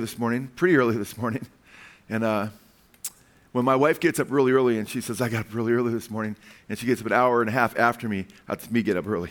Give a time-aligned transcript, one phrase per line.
[0.00, 1.44] this morning, pretty early this morning.
[2.08, 2.48] And uh,
[3.52, 5.92] when my wife gets up really early and she says, I got up really early
[5.92, 6.34] this morning,
[6.70, 9.06] and she gets up an hour and a half after me, that's me get up
[9.06, 9.28] early.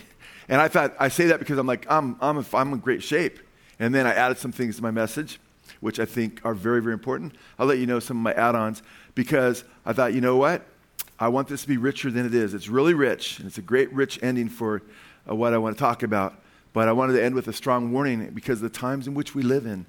[0.48, 3.40] And I thought, I say that because I'm like, I'm, I'm, I'm in great shape.
[3.80, 5.40] And then I added some things to my message,
[5.80, 7.34] which I think are very, very important.
[7.58, 8.84] I'll let you know some of my add ons
[9.16, 10.64] because I thought, you know what?
[11.18, 12.54] I want this to be richer than it is.
[12.54, 14.82] It's really rich, and it's a great, rich ending for
[15.28, 16.40] uh, what I want to talk about.
[16.72, 19.42] But I wanted to end with a strong warning because the times in which we
[19.42, 19.86] live in.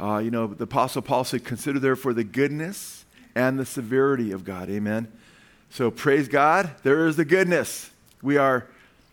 [0.00, 4.44] Uh, you know, the Apostle Paul said, Consider therefore the goodness and the severity of
[4.44, 4.70] God.
[4.70, 5.12] Amen.
[5.68, 6.70] So praise God.
[6.82, 7.90] There is the goodness.
[8.22, 8.66] We are,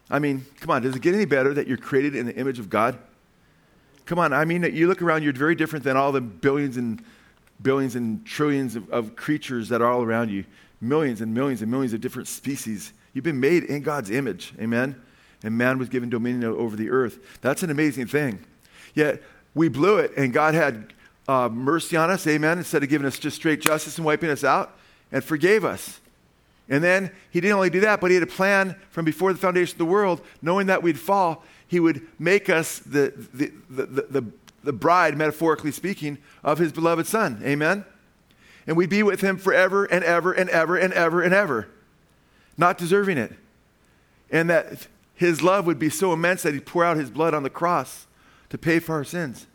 [0.09, 2.57] I mean, come on, does it get any better that you're created in the image
[2.57, 2.97] of God?
[4.05, 7.03] Come on, I mean, you look around, you're very different than all the billions and
[7.61, 10.45] billions and trillions of, of creatures that are all around you.
[10.79, 12.93] Millions and millions and millions of different species.
[13.13, 14.53] You've been made in God's image.
[14.59, 15.01] Amen.
[15.43, 17.41] And man was given dominion over the earth.
[17.41, 18.45] That's an amazing thing.
[18.93, 19.21] Yet
[19.57, 20.93] we blew it, and God had
[21.27, 24.43] uh, mercy on us, amen, instead of giving us just straight justice and wiping us
[24.43, 24.77] out,
[25.11, 25.99] and forgave us.
[26.69, 29.39] And then he didn't only do that, but he had a plan from before the
[29.39, 33.85] foundation of the world, knowing that we'd fall, he would make us the, the, the,
[33.85, 34.25] the,
[34.63, 37.41] the bride, metaphorically speaking, of his beloved son.
[37.43, 37.83] Amen?
[38.67, 41.67] And we'd be with him forever and ever and ever and ever and ever,
[42.57, 43.33] not deserving it.
[44.29, 47.43] And that his love would be so immense that he'd pour out his blood on
[47.43, 48.07] the cross
[48.49, 49.47] to pay for our sins.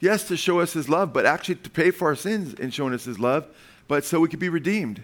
[0.00, 2.94] Yes, to show us his love, but actually to pay for our sins in showing
[2.94, 3.46] us his love,
[3.86, 5.02] but so we could be redeemed.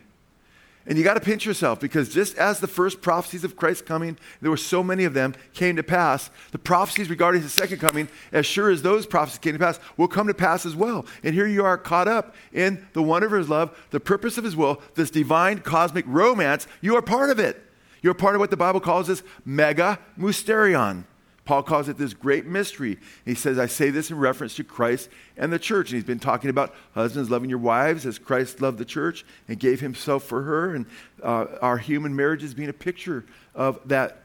[0.89, 4.17] And you got to pinch yourself because just as the first prophecies of Christ coming,
[4.41, 8.09] there were so many of them, came to pass, the prophecies regarding his second coming,
[8.33, 11.05] as sure as those prophecies came to pass, will come to pass as well.
[11.25, 14.45] And here you are caught up in the wonder of his love, the purpose of
[14.45, 16.69] his will, this divine cosmic romance.
[16.81, 17.65] You are part of it.
[18.01, 21.05] You're part of what the Bible calls this mega mysterion.
[21.47, 22.99] Paul calls it this great mystery.
[23.25, 25.91] He says, I say this in reference to Christ and the church.
[25.91, 29.59] And he's been talking about husbands loving your wives as Christ loved the church and
[29.59, 30.75] gave himself for her.
[30.75, 30.87] And
[31.23, 33.25] uh, our human marriages being a picture
[33.55, 34.25] of that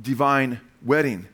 [0.00, 1.28] divine wedding.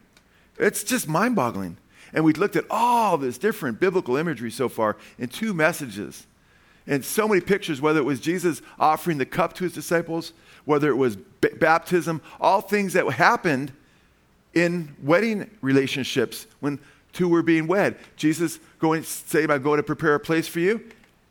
[0.59, 1.77] It's just mind boggling.
[2.13, 6.27] And we looked at all this different biblical imagery so far in two messages.
[6.89, 10.33] And so many pictures, whether it was Jesus offering the cup to his disciples,
[10.65, 13.73] whether it was b- baptism, all things that happened
[14.55, 16.79] in wedding relationships when
[17.13, 17.97] two were being wed.
[18.17, 20.85] Jesus going say, I'm going to prepare a place for you.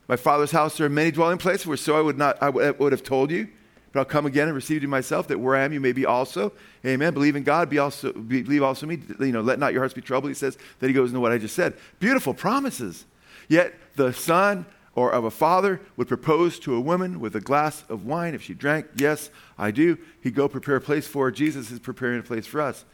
[0.07, 2.91] My father's house there are many dwelling places where so I would not I would
[2.91, 3.47] have told you.
[3.91, 6.05] But I'll come again and receive you myself, that where I am you may be
[6.05, 6.51] also.
[6.85, 7.11] Amen.
[7.11, 8.99] Believe in God, be also believe also me.
[9.19, 10.29] You know, let not your hearts be troubled.
[10.29, 11.73] He says that he goes into what I just said.
[11.99, 13.05] Beautiful promises.
[13.47, 17.83] Yet the son or of a father would propose to a woman with a glass
[17.89, 19.97] of wine if she drank, yes, I do.
[20.21, 21.31] He'd go prepare a place for her.
[21.31, 22.85] Jesus is preparing a place for us.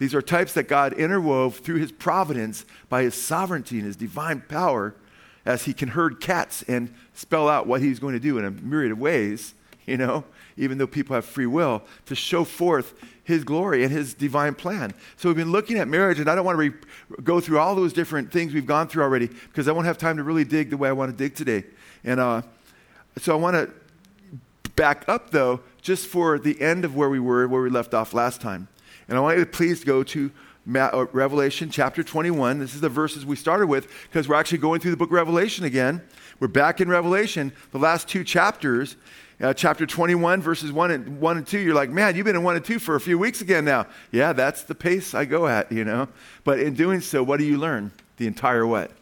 [0.00, 4.40] These are types that God interwove through his providence by his sovereignty and his divine
[4.40, 4.94] power
[5.44, 8.50] as he can herd cats and spell out what he's going to do in a
[8.50, 9.52] myriad of ways,
[9.86, 10.24] you know,
[10.56, 12.94] even though people have free will, to show forth
[13.24, 14.94] his glory and his divine plan.
[15.18, 17.74] So we've been looking at marriage, and I don't want to re- go through all
[17.74, 20.70] those different things we've gone through already because I won't have time to really dig
[20.70, 21.64] the way I want to dig today.
[22.04, 22.40] And uh,
[23.18, 23.70] so I want to
[24.76, 28.14] back up, though, just for the end of where we were, where we left off
[28.14, 28.68] last time.
[29.10, 30.30] And I want you to please go to
[30.72, 32.60] uh, Revelation chapter 21.
[32.60, 35.14] This is the verses we started with because we're actually going through the book of
[35.14, 36.00] Revelation again.
[36.38, 38.96] We're back in Revelation, the last two chapters.
[39.40, 42.42] Uh, chapter 21, verses 1 and, 1 and 2, you're like, man, you've been in
[42.42, 43.86] 1 and 2 for a few weeks again now.
[44.12, 46.08] Yeah, that's the pace I go at, you know.
[46.44, 47.90] But in doing so, what do you learn?
[48.18, 48.92] The entire what?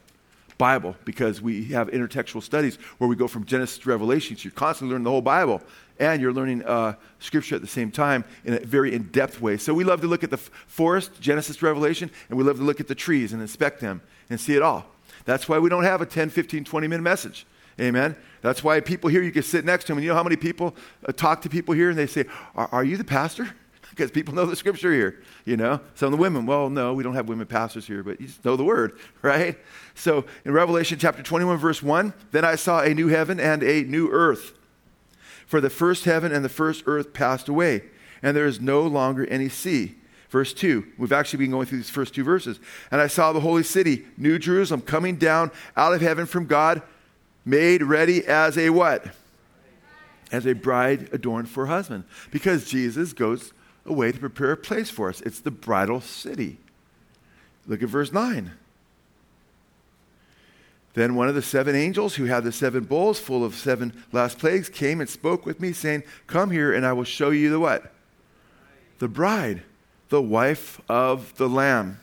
[0.56, 4.36] Bible, because we have intertextual studies where we go from Genesis to Revelation.
[4.36, 5.60] So you're constantly learning the whole Bible
[5.98, 9.56] and you're learning uh, scripture at the same time in a very in depth way.
[9.56, 12.80] So we love to look at the forest, Genesis Revelation, and we love to look
[12.80, 14.00] at the trees and inspect them
[14.30, 14.86] and see it all.
[15.24, 17.46] That's why we don't have a 10, 15, 20 minute message.
[17.80, 18.16] Amen.
[18.40, 19.98] That's why people here, you can sit next to them.
[19.98, 20.74] And you know how many people
[21.06, 23.48] uh, talk to people here and they say, Are, are you the pastor?
[23.90, 25.80] because people know the scripture here, you know.
[25.94, 28.56] Some of the women, well, no, we don't have women pastors here, but you know
[28.56, 29.58] the word, right?
[29.94, 33.82] So in Revelation chapter 21, verse 1, then I saw a new heaven and a
[33.82, 34.54] new earth.
[35.48, 37.84] For the first heaven and the first earth passed away,
[38.22, 39.94] and there is no longer any sea.
[40.28, 42.60] Verse 2, we've actually been going through these first two verses.
[42.90, 46.82] And I saw the holy city, New Jerusalem, coming down out of heaven from God,
[47.46, 49.06] made ready as a what?
[50.30, 52.04] As a bride adorned for her husband.
[52.30, 53.54] Because Jesus goes
[53.86, 55.22] away to prepare a place for us.
[55.22, 56.58] It's the bridal city.
[57.66, 58.50] Look at verse 9.
[60.94, 64.38] Then one of the seven angels who had the seven bowls full of seven last
[64.38, 67.60] plagues came and spoke with me, saying, Come here, and I will show you the
[67.60, 67.92] what?
[68.98, 69.62] The bride,
[70.08, 72.00] the wife of the Lamb.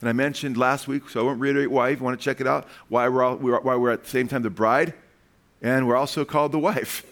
[0.00, 1.90] And I mentioned last week, so I won't reiterate why.
[1.90, 4.28] If you want to check it out, why we're, all, why we're at the same
[4.28, 4.92] time the bride,
[5.62, 7.06] and we're also called the wife,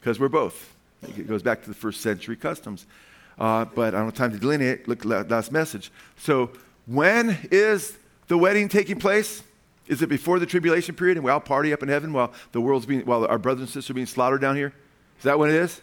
[0.00, 0.74] because we're both.
[1.02, 2.86] It goes back to the first century customs.
[3.38, 4.86] Uh, but I don't have time to delineate.
[4.86, 5.90] Look last message.
[6.18, 6.50] So,
[6.86, 7.96] when is
[8.28, 9.42] the wedding taking place?
[9.90, 12.60] Is it before the tribulation period and we all party up in heaven while the
[12.60, 14.72] world's being, while our brothers and sisters are being slaughtered down here?
[15.18, 15.80] Is that when it is?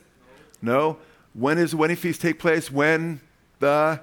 [0.62, 0.98] No.
[1.34, 2.72] When does the wedding feast take place?
[2.72, 3.20] When
[3.60, 4.00] the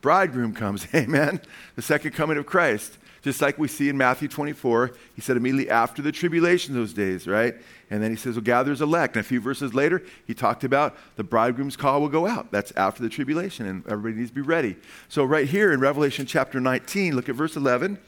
[0.00, 0.86] bridegroom comes.
[0.94, 1.40] Amen.
[1.74, 2.98] The second coming of Christ.
[3.20, 7.26] Just like we see in Matthew 24, he said immediately after the tribulation those days,
[7.26, 7.56] right?
[7.90, 9.16] And then he says, well, gather gathers elect.
[9.16, 12.52] And a few verses later, he talked about the bridegroom's call will go out.
[12.52, 14.76] That's after the tribulation, and everybody needs to be ready.
[15.08, 17.98] So, right here in Revelation chapter 19, look at verse 11.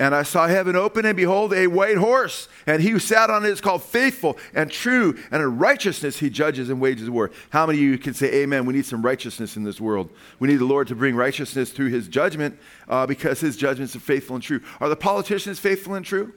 [0.00, 2.48] And I saw heaven open, and behold, a white horse.
[2.66, 6.30] And he who sat on it is called faithful and true, and in righteousness he
[6.30, 7.30] judges and wages war.
[7.50, 8.64] How many of you can say, Amen?
[8.64, 10.08] We need some righteousness in this world.
[10.38, 12.58] We need the Lord to bring righteousness through his judgment
[12.88, 14.62] uh, because his judgments are faithful and true.
[14.80, 16.32] Are the politicians faithful and true?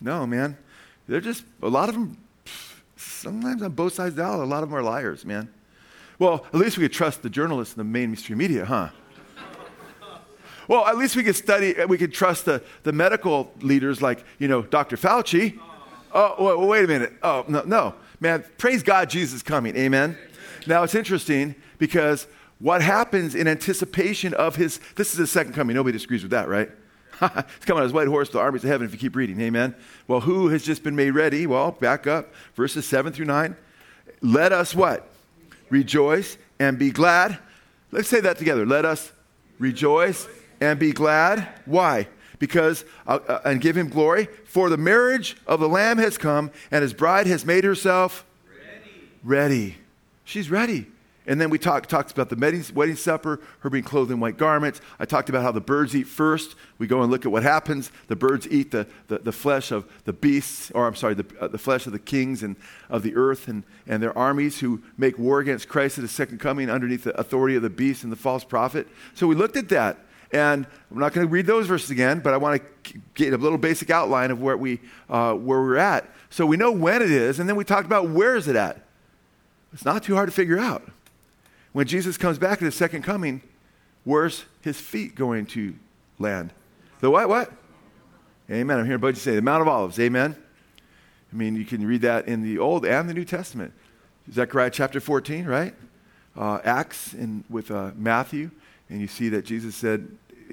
[0.00, 0.56] No, man.
[1.08, 2.18] They're just, a lot of them,
[2.96, 5.52] sometimes on both sides of the aisle, a lot of them are liars, man.
[6.20, 8.90] Well, at least we could trust the journalists and the mainstream media, huh?
[10.68, 14.24] Well, at least we could study, uh, we could trust the, the medical leaders like,
[14.38, 14.96] you know, Dr.
[14.96, 15.58] Fauci.
[16.12, 17.12] Oh, wait, wait a minute.
[17.22, 17.94] Oh, no, no.
[18.20, 19.76] Man, praise God, Jesus is coming.
[19.76, 20.16] Amen.
[20.66, 22.26] Now, it's interesting because
[22.58, 25.76] what happens in anticipation of his, this is his second coming.
[25.76, 26.70] Nobody disagrees with that, right?
[27.20, 29.40] He's coming on his white horse the armies of heaven if you keep reading.
[29.40, 29.74] Amen.
[30.08, 31.46] Well, who has just been made ready?
[31.46, 32.32] Well, back up.
[32.54, 33.56] Verses 7 through 9.
[34.22, 35.08] Let us what?
[35.70, 37.38] Rejoice and be glad.
[37.92, 38.66] Let's say that together.
[38.66, 39.12] Let us
[39.58, 40.26] rejoice
[40.60, 41.48] and be glad.
[41.64, 42.08] Why?
[42.38, 44.28] Because, uh, uh, and give him glory.
[44.44, 49.08] For the marriage of the Lamb has come, and his bride has made herself ready.
[49.24, 49.76] ready.
[50.24, 50.86] She's ready.
[51.28, 54.36] And then we talk, talked about the wedding, wedding supper, her being clothed in white
[54.36, 54.80] garments.
[55.00, 56.54] I talked about how the birds eat first.
[56.78, 57.90] We go and look at what happens.
[58.06, 61.48] The birds eat the, the, the flesh of the beasts, or I'm sorry, the, uh,
[61.48, 62.54] the flesh of the kings and
[62.88, 66.38] of the earth and, and their armies who make war against Christ at his second
[66.38, 68.86] coming underneath the authority of the beast and the false prophet.
[69.14, 69.98] So we looked at that.
[70.36, 73.38] And I'm not going to read those verses again, but I want to get a
[73.38, 76.10] little basic outline of where, we, uh, where we're at.
[76.28, 78.82] So we know when it is, and then we talked about where is it at.
[79.72, 80.82] It's not too hard to figure out.
[81.72, 83.40] When Jesus comes back at his second coming,
[84.04, 85.74] where's his feet going to
[86.18, 86.52] land?
[87.00, 87.30] The what?
[87.30, 87.50] What?
[88.50, 88.78] Amen.
[88.78, 89.98] I'm hearing of say the Mount of Olives.
[89.98, 90.36] Amen.
[91.32, 93.72] I mean, you can read that in the Old and the New Testament.
[94.30, 95.74] Zechariah chapter 14, right?
[96.36, 98.50] Uh, Acts in, with uh, Matthew.
[98.88, 100.08] And you see that Jesus said,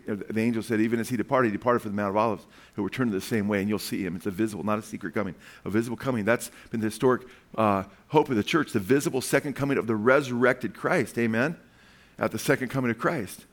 [0.05, 2.45] the angel said, even as he departed, he departed from the Mount of Olives,
[2.75, 4.15] he'll return the same way, and you'll see him.
[4.15, 5.35] It's a visible, not a secret coming.
[5.65, 6.25] A visible coming.
[6.25, 7.23] That's been the historic
[7.55, 11.17] uh, hope of the church, the visible second coming of the resurrected Christ.
[11.17, 11.57] Amen?
[12.19, 13.45] At the second coming of Christ.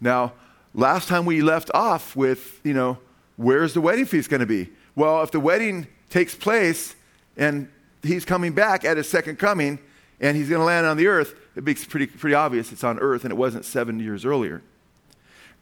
[0.00, 0.32] Now,
[0.74, 2.98] last time we left off with, you know,
[3.36, 4.70] where's the wedding feast going to be?
[4.94, 6.94] Well, if the wedding takes place
[7.36, 7.68] and
[8.02, 9.78] he's coming back at his second coming
[10.20, 12.98] and he's going to land on the earth, it makes pretty, pretty obvious it's on
[12.98, 14.62] earth and it wasn't seven years earlier.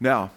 [0.00, 0.30] Now,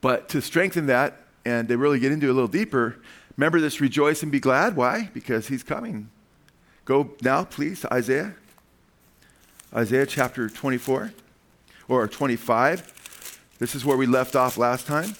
[0.00, 2.96] but to strengthen that and to really get into a little deeper,
[3.36, 4.76] remember this rejoice and be glad.
[4.76, 5.10] Why?
[5.14, 6.10] Because he's coming.
[6.84, 8.34] Go now, please, to Isaiah.
[9.74, 11.12] Isaiah chapter 24
[11.88, 13.38] or 25.
[13.58, 15.14] This is where we left off last time.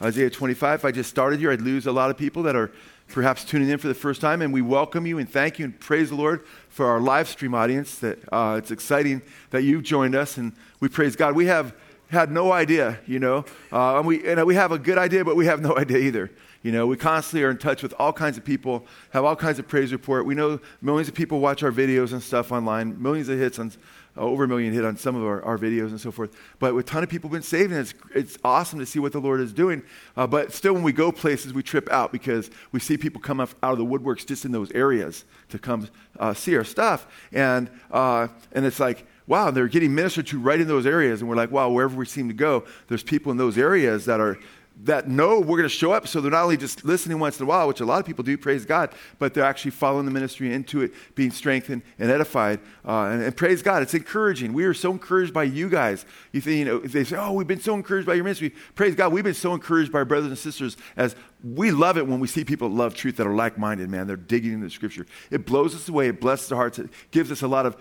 [0.00, 0.80] Isaiah 25.
[0.80, 2.70] If I just started here, I'd lose a lot of people that are
[3.08, 5.78] perhaps tuning in for the first time, and we welcome you and thank you and
[5.80, 7.98] praise the Lord for our live stream audience.
[7.98, 11.34] That uh, it's exciting that you've joined us, and we praise God.
[11.34, 11.74] We have
[12.10, 15.36] had no idea, you know, uh, and we and we have a good idea, but
[15.36, 16.30] we have no idea either.
[16.62, 19.58] You know, we constantly are in touch with all kinds of people, have all kinds
[19.58, 20.26] of praise report.
[20.26, 23.72] We know millions of people watch our videos and stuff online, millions of hits on
[24.18, 26.34] uh, over a million hit on some of our, our, videos and so forth.
[26.58, 29.12] But a ton of people have been saved, and it's, it's awesome to see what
[29.12, 29.82] the Lord is doing.
[30.16, 33.38] Uh, but still, when we go places, we trip out because we see people come
[33.38, 35.88] up out of the woodworks just in those areas to come
[36.18, 37.06] uh, see our stuff.
[37.32, 41.20] And, uh, and it's like, wow, they're getting ministered to right in those areas.
[41.20, 44.18] And we're like, wow, wherever we seem to go, there's people in those areas that
[44.18, 44.38] are
[44.84, 46.06] that know we're going to show up.
[46.06, 48.22] So they're not only just listening once in a while, which a lot of people
[48.22, 52.60] do, praise God, but they're actually following the ministry into it, being strengthened and edified.
[52.86, 54.52] Uh, and, and, praise God, it's encouraging.
[54.52, 56.06] We are so encouraged by you guys.
[56.32, 58.54] You think, you know, they say, oh, we've been so encouraged by your ministry.
[58.74, 62.06] Praise God, we've been so encouraged by our brothers and sisters as we love it
[62.06, 64.06] when we see people love truth that are like minded, man.
[64.06, 65.06] They're digging into the scripture.
[65.30, 67.76] It blows us away, it blesses our hearts, it gives us a lot of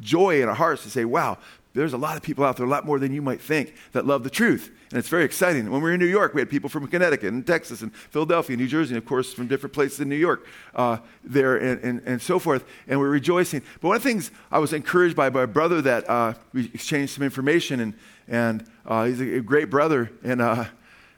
[0.00, 1.38] joy in our hearts to say, wow,
[1.74, 4.06] there's a lot of people out there, a lot more than you might think, that
[4.06, 4.70] love the truth.
[4.90, 5.64] And it's very exciting.
[5.64, 8.54] When we were in New York, we had people from Connecticut and Texas and Philadelphia,
[8.54, 11.82] and New Jersey, and of course from different places in New York uh, there and,
[11.82, 12.64] and, and, so forth.
[12.86, 13.60] And we're rejoicing.
[13.80, 17.12] But one of the things I was encouraged by, a brother that uh, we exchanged
[17.14, 17.94] some information, and,
[18.28, 20.12] and uh, he's a, great brother.
[20.22, 20.66] And uh,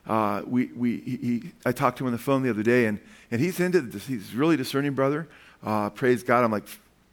[0.07, 2.99] uh, we, we, he, I talked to him on the phone the other day, and,
[3.31, 4.07] and he's into this.
[4.07, 5.29] He's a really discerning brother.
[5.63, 6.45] Uh, praise God.
[6.45, 6.65] I'm like,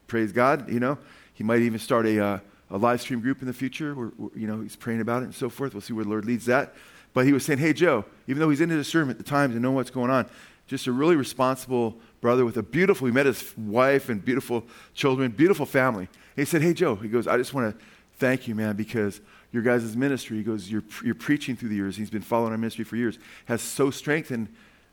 [0.07, 0.97] praise God, you know.
[1.33, 3.93] He might even start a a live stream group in the future.
[3.93, 5.74] Where, where, you know, he's praying about it and so forth.
[5.74, 6.74] We'll see where the Lord leads that.
[7.13, 9.53] But he was saying, hey, Joe, even though he's in into discernment at the times
[9.53, 10.27] and know what's going on,
[10.65, 15.29] just a really responsible brother with a beautiful, he met his wife and beautiful children,
[15.29, 16.08] beautiful family.
[16.36, 19.62] He said, hey, Joe, he goes, I just want to thank you, man, because your
[19.62, 21.96] guys' ministry, he goes, you're, you're preaching through the years.
[21.96, 24.48] He's been following our ministry for years, has so strengthened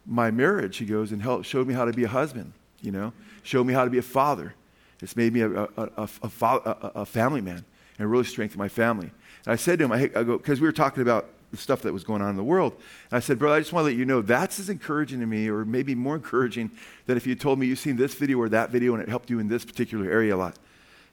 [0.05, 3.13] my marriage, he goes, and helped, showed me how to be a husband, you know,
[3.43, 4.55] showed me how to be a father.
[5.03, 6.09] It's made me a, a, a,
[6.95, 7.65] a, family man
[7.99, 9.11] and really strengthened my family.
[9.45, 11.83] And I said to him, I, I go, because we were talking about the stuff
[11.83, 12.75] that was going on in the world.
[13.11, 15.27] And I said, brother, I just want to let you know that's as encouraging to
[15.27, 16.71] me, or maybe more encouraging,
[17.07, 19.31] than if you told me you've seen this video or that video and it helped
[19.31, 20.57] you in this particular area a lot.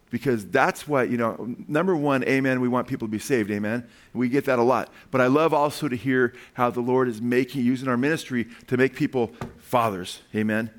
[0.10, 3.86] Because that's what, you know, number one, amen, we want people to be saved, amen.
[4.14, 4.90] We get that a lot.
[5.12, 8.78] But I love also to hear how the Lord is making, using our ministry to
[8.78, 10.70] make people fathers, amen,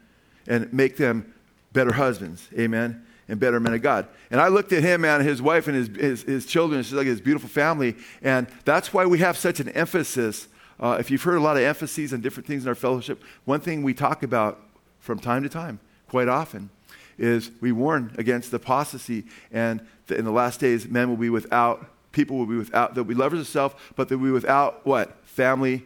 [0.47, 1.35] and make them
[1.79, 4.09] better husbands, amen and better men of God.
[4.33, 7.07] And I looked at him, and his wife and his, his, his children, it's like
[7.07, 7.95] his beautiful family.
[8.21, 10.49] And that's why we have such an emphasis.
[10.81, 13.61] Uh, if you've heard a lot of emphases on different things in our fellowship, one
[13.61, 14.61] thing we talk about
[14.99, 16.69] from time to time, quite often,
[17.17, 19.27] is we warn against apostasy.
[19.53, 23.15] And in the last days, men will be without, people will be without, they'll be
[23.15, 25.17] lovers of self, but they'll be without what?
[25.25, 25.85] Family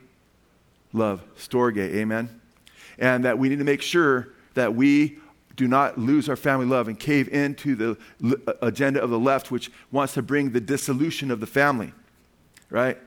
[0.94, 1.22] love.
[1.36, 2.40] Storge, amen?
[2.98, 5.18] And that we need to make sure that we
[5.62, 7.96] do not lose our family love and cave into the
[8.48, 11.92] uh, agenda of the left, which wants to bring the dissolution of the family,
[12.68, 12.98] right?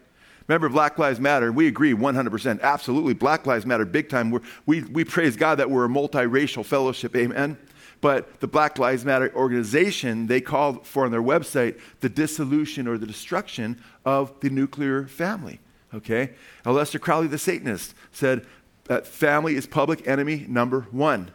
[0.48, 2.62] Remember, Black Lives Matter, we agree 100%.
[2.62, 4.32] Absolutely, Black Lives Matter big time.
[4.32, 7.58] We're, we, we praise God that we're a multiracial fellowship, amen?
[8.00, 12.98] But the Black Lives Matter organization, they called for on their website the dissolution or
[12.98, 15.60] the destruction of the nuclear family,
[15.94, 16.32] okay?
[16.64, 18.46] Aleister Crowley, the Satanist, said
[18.86, 21.32] that family is public enemy number one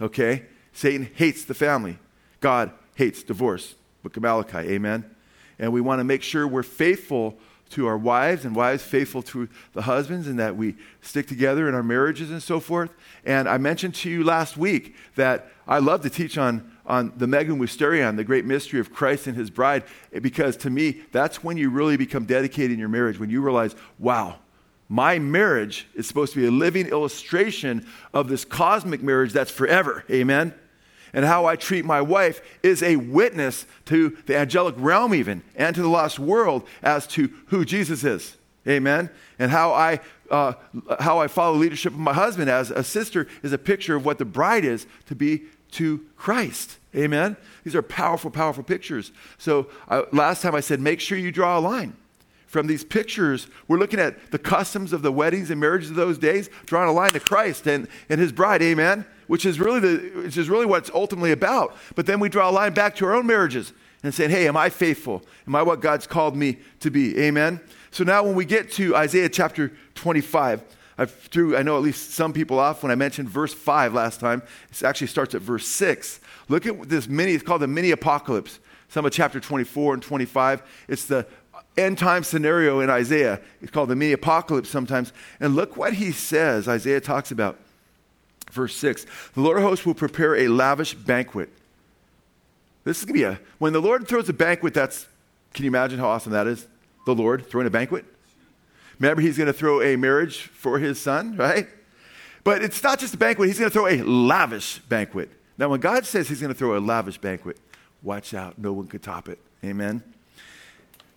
[0.00, 0.44] okay?
[0.72, 1.98] Satan hates the family.
[2.40, 3.74] God hates divorce.
[4.02, 5.04] Book of Malachi, amen?
[5.58, 7.36] And we want to make sure we're faithful
[7.70, 11.74] to our wives and wives faithful to the husbands and that we stick together in
[11.74, 12.90] our marriages and so forth.
[13.24, 17.28] And I mentioned to you last week that I love to teach on, on the
[17.28, 19.84] mega mysterion, the great mystery of Christ and his bride,
[20.20, 23.76] because to me, that's when you really become dedicated in your marriage, when you realize,
[23.98, 24.40] wow,
[24.90, 30.04] my marriage is supposed to be a living illustration of this cosmic marriage that's forever.
[30.10, 30.52] Amen?
[31.12, 35.76] And how I treat my wife is a witness to the angelic realm, even, and
[35.76, 38.36] to the lost world as to who Jesus is.
[38.66, 39.10] Amen?
[39.38, 40.54] And how I, uh,
[40.98, 44.18] how I follow leadership of my husband as a sister is a picture of what
[44.18, 46.78] the bride is to be to Christ.
[46.96, 47.36] Amen?
[47.62, 49.12] These are powerful, powerful pictures.
[49.38, 51.96] So uh, last time I said, make sure you draw a line
[52.50, 56.18] from these pictures, we're looking at the customs of the weddings and marriages of those
[56.18, 60.22] days, drawing a line to Christ and, and his bride, amen, which is, really the,
[60.22, 61.76] which is really what it's ultimately about.
[61.94, 64.56] But then we draw a line back to our own marriages and saying, hey, am
[64.56, 65.22] I faithful?
[65.46, 67.16] Am I what God's called me to be?
[67.20, 67.60] Amen.
[67.92, 70.60] So now when we get to Isaiah chapter 25,
[70.98, 74.18] I threw, I know at least some people off when I mentioned verse 5 last
[74.18, 74.42] time.
[74.72, 76.18] It actually starts at verse 6.
[76.48, 78.58] Look at this mini, it's called the mini apocalypse.
[78.88, 80.64] Some of chapter 24 and 25.
[80.88, 81.24] It's the
[81.76, 83.40] end time scenario in Isaiah.
[83.60, 85.12] It's called the mini apocalypse sometimes.
[85.38, 86.68] And look what he says.
[86.68, 87.58] Isaiah talks about
[88.50, 91.50] verse 6 The Lord of hosts will prepare a lavish banquet.
[92.84, 95.06] This is going to be a, when the Lord throws a banquet, that's,
[95.52, 96.66] can you imagine how awesome that is?
[97.06, 98.04] The Lord throwing a banquet?
[98.98, 101.68] Remember, he's going to throw a marriage for his son, right?
[102.42, 105.30] But it's not just a banquet, he's going to throw a lavish banquet.
[105.58, 107.58] Now, when God says he's going to throw a lavish banquet,
[108.02, 109.38] watch out, no one could top it.
[109.62, 110.02] Amen.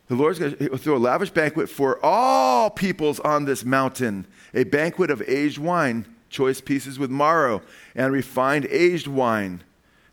[0.08, 4.66] The Lord's going to throw a lavish banquet for all peoples on this mountain, a
[4.66, 7.62] banquet of aged wine, choice pieces with marrow,
[7.96, 9.64] and refined aged wine.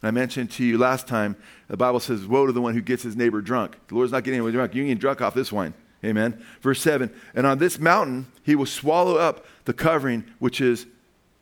[0.01, 1.37] And I mentioned to you last time,
[1.69, 3.77] the Bible says, Woe to the one who gets his neighbor drunk.
[3.89, 4.75] The Lord's not getting anyone drunk.
[4.75, 5.75] You can get drunk off this wine.
[6.05, 6.43] Amen.
[6.63, 10.87] Verse 7 And on this mountain he will swallow up the covering which is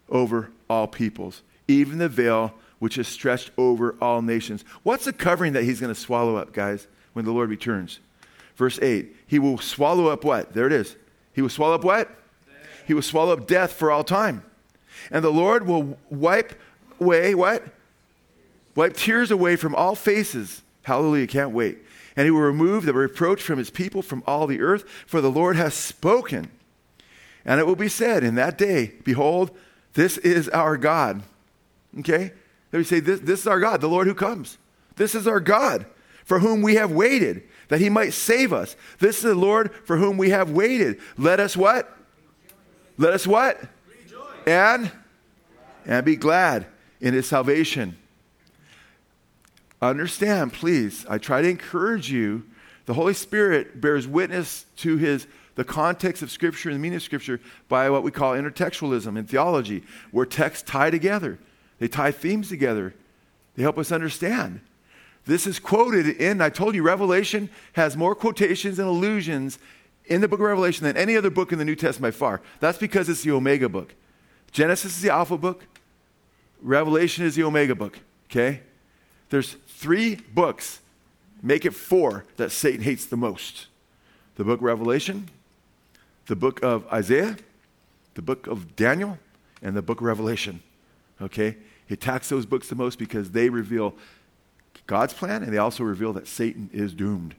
[0.08, 4.64] over all peoples, even the veil which is stretched over all nations.
[4.82, 8.00] What's the covering that he's going to swallow up, guys, when the Lord returns?
[8.58, 10.52] Verse 8 He will swallow up what?
[10.52, 10.96] There it is.
[11.32, 12.10] He will swallow up what?
[12.86, 14.42] He will swallow up death for all time.
[15.10, 16.58] And the Lord will wipe
[17.00, 17.62] away what?
[18.74, 20.62] Wipe tears away from all faces.
[20.82, 21.26] Hallelujah.
[21.26, 21.78] Can't wait.
[22.16, 25.30] and he will remove the reproach from his people from all the earth, for the
[25.30, 26.50] Lord has spoken.
[27.44, 29.52] And it will be said in that day, Behold,
[29.94, 31.22] this is our God.
[32.00, 32.32] Okay?
[32.72, 34.58] Let me say, this, this is our God, the Lord who comes.
[34.96, 35.86] This is our God,
[36.24, 38.76] for whom we have waited, that he might save us.
[38.98, 41.00] This is the Lord for whom we have waited.
[41.16, 41.94] Let us what?
[42.96, 43.60] Let us what?
[43.88, 44.22] Rejoice.
[44.46, 44.90] And
[45.86, 46.66] and be glad
[47.00, 47.96] in his salvation.
[49.80, 52.44] Understand, please, I try to encourage you.
[52.86, 55.26] The Holy Spirit bears witness to his
[55.58, 59.26] the context of Scripture and the meaning of Scripture by what we call intertextualism in
[59.26, 59.82] theology,
[60.12, 61.36] where texts tie together.
[61.80, 62.94] They tie themes together.
[63.56, 64.60] They help us understand.
[65.28, 69.58] This is quoted in, I told you, Revelation has more quotations and allusions
[70.06, 72.40] in the book of Revelation than any other book in the New Testament by far.
[72.60, 73.94] That's because it's the Omega book.
[74.52, 75.66] Genesis is the Alpha book,
[76.62, 77.98] Revelation is the Omega book,
[78.30, 78.62] okay?
[79.28, 80.80] There's three books,
[81.42, 83.66] make it four, that Satan hates the most
[84.36, 85.28] the book of Revelation,
[86.24, 87.36] the book of Isaiah,
[88.14, 89.18] the book of Daniel,
[89.60, 90.62] and the book of Revelation.
[91.20, 91.58] Okay?
[91.86, 93.94] He attacks those books the most because they reveal
[94.88, 97.36] God's plan and they also reveal that Satan is doomed.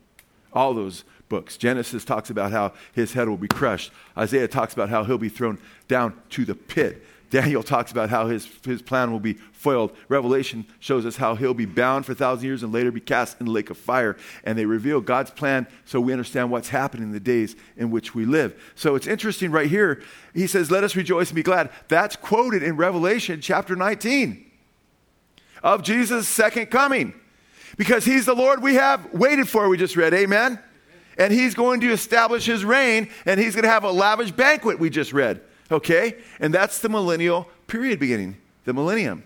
[0.53, 1.57] All those books.
[1.57, 3.91] Genesis talks about how his head will be crushed.
[4.17, 7.03] Isaiah talks about how he'll be thrown down to the pit.
[7.31, 9.95] Daniel talks about how his, his plan will be foiled.
[10.09, 13.39] Revelation shows us how he'll be bound for a thousand years and later be cast
[13.39, 14.15] in the lake of fire.
[14.43, 18.15] And they reveal God's plan so we understand what's happening in the days in which
[18.15, 18.59] we live.
[18.75, 20.01] So it's interesting right here.
[20.33, 21.69] He says, Let us rejoice and be glad.
[21.87, 24.45] That's quoted in Revelation chapter 19
[25.63, 27.13] of Jesus' second coming.
[27.79, 30.13] Because he's the Lord we have waited for, we just read.
[30.13, 30.59] Amen?
[31.17, 34.79] And he's going to establish his reign, and he's going to have a lavish banquet,
[34.79, 35.39] we just read.
[35.71, 36.17] Okay?
[36.41, 39.23] And that's the millennial period beginning, the millennium.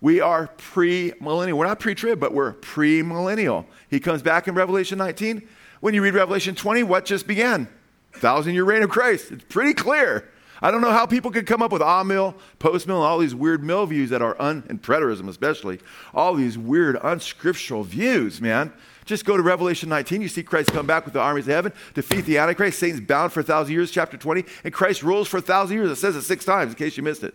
[0.00, 1.58] We are pre millennial.
[1.58, 3.66] We're not pre trib, but we're pre millennial.
[3.90, 5.46] He comes back in Revelation 19.
[5.80, 7.68] When you read Revelation 20, what just began?
[8.14, 9.32] Thousand year reign of Christ.
[9.32, 10.30] It's pretty clear.
[10.62, 13.18] I don't know how people could come up with ah mill, post mill, and all
[13.18, 15.80] these weird mill views that are un, and preterism especially,
[16.14, 18.72] all these weird unscriptural views, man.
[19.04, 20.20] Just go to Revelation 19.
[20.20, 22.80] You see Christ come back with the armies of heaven, defeat the Antichrist.
[22.80, 24.44] Satan's bound for a thousand years, chapter 20.
[24.64, 25.90] And Christ rules for a thousand years.
[25.90, 27.32] It says it six times, in case you missed it.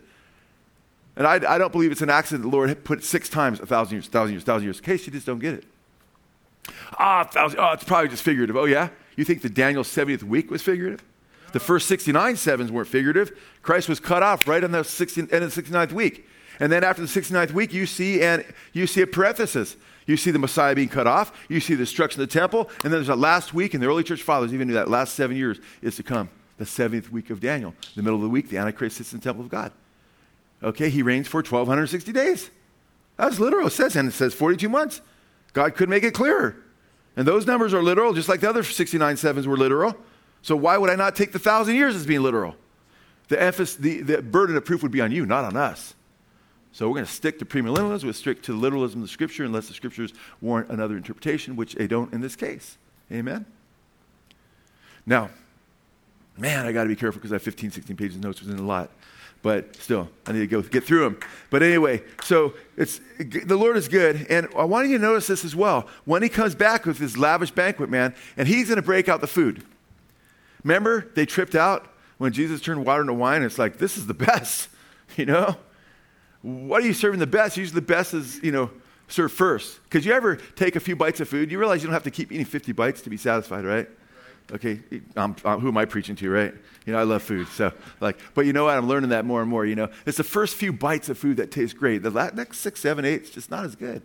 [1.15, 3.95] And I, I don't believe it's an accident the Lord put six times a thousand
[3.95, 5.63] years, thousand years, thousand years, in case you just don't get it.
[6.99, 8.57] Ah, thousand, oh, it's probably just figurative.
[8.57, 8.89] Oh, yeah?
[9.15, 11.03] You think the Daniel 70th week was figurative?
[11.53, 13.37] The first 69 sevens weren't figurative.
[13.61, 16.27] Christ was cut off right on the 60, end of the 69th week.
[16.59, 19.75] And then after the 69th week, you see, and you see a parenthesis.
[20.05, 21.31] You see the Messiah being cut off.
[21.49, 22.69] You see the destruction of the temple.
[22.83, 25.15] And then there's a last week, and the early church fathers even knew that last
[25.15, 26.29] seven years is to come.
[26.57, 27.71] The 70th week of Daniel.
[27.71, 29.71] In the middle of the week, the Antichrist sits in the temple of God.
[30.61, 32.51] Okay, he reigns for 1,260 days.
[33.17, 33.67] That's literal.
[33.67, 35.01] It says, and it says 42 months.
[35.53, 36.55] God could make it clearer.
[37.15, 39.95] And those numbers are literal, just like the other 69 sevens were literal.
[40.41, 42.55] So why would I not take the thousand years as being literal?
[43.27, 45.95] The, emphasis, the, the burden of proof would be on you, not on us.
[46.73, 49.67] So we're going to stick to premillennialism, we'll stick to literalism of the scripture unless
[49.67, 52.77] the scriptures warrant another interpretation, which they don't in this case.
[53.11, 53.45] Amen?
[55.05, 55.29] Now,
[56.37, 58.57] man, I got to be careful because I have 15, 16 pages of notes within
[58.57, 58.89] a lot.
[59.41, 61.19] But still, I need to go get through them.
[61.49, 65.43] But anyway, so it's the Lord is good, and I want you to notice this
[65.43, 65.87] as well.
[66.05, 69.19] When He comes back with His lavish banquet, man, and He's going to break out
[69.19, 69.63] the food.
[70.63, 73.43] Remember, they tripped out when Jesus turned water into wine.
[73.43, 74.69] It's like this is the best,
[75.17, 75.55] you know.
[76.41, 77.57] What are you serving the best?
[77.57, 78.71] Usually the best is, you know,
[79.07, 79.79] serve first.
[79.83, 82.11] Because you ever take a few bites of food, you realize you don't have to
[82.11, 83.87] keep eating 50 bites to be satisfied, right?
[84.51, 84.81] Okay,
[85.15, 86.53] I'm, I'm, who am I preaching to, right?
[86.85, 87.47] You know, I love food.
[87.49, 88.75] So, like, but you know what?
[88.75, 89.65] I'm learning that more and more.
[89.65, 92.03] You know, it's the first few bites of food that taste great.
[92.03, 94.01] The next six, seven, eight, it's just not as good.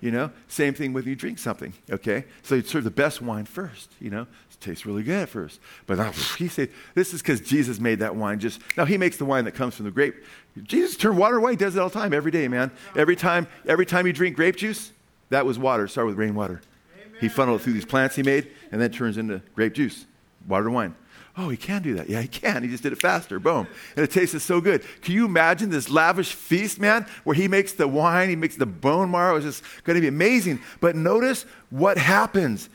[0.00, 1.72] You know, same thing with you drink something.
[1.90, 3.90] Okay, so you serve the best wine first.
[4.00, 5.58] You know, it tastes really good at first.
[5.86, 8.38] But now, he said, this is because Jesus made that wine.
[8.38, 10.14] Just now, he makes the wine that comes from the grape.
[10.62, 11.52] Jesus turned water away.
[11.52, 12.70] He does it all the time, every day, man.
[12.96, 14.92] Every time, every time you drink grape juice,
[15.30, 15.88] that was water.
[15.88, 16.60] Start with rainwater.
[16.94, 17.18] Amen.
[17.20, 20.06] He funneled it through these plants he made, and then turns into grape juice,
[20.46, 20.94] water wine.
[21.40, 22.10] Oh, he can do that.
[22.10, 22.64] Yeah, he can.
[22.64, 23.38] He just did it faster.
[23.38, 23.68] Boom.
[23.94, 24.82] And it tastes so good.
[25.02, 28.66] Can you imagine this lavish feast, man, where he makes the wine, he makes the
[28.66, 29.36] bone marrow?
[29.36, 30.60] It's just going to be amazing.
[30.80, 32.68] But notice what happens.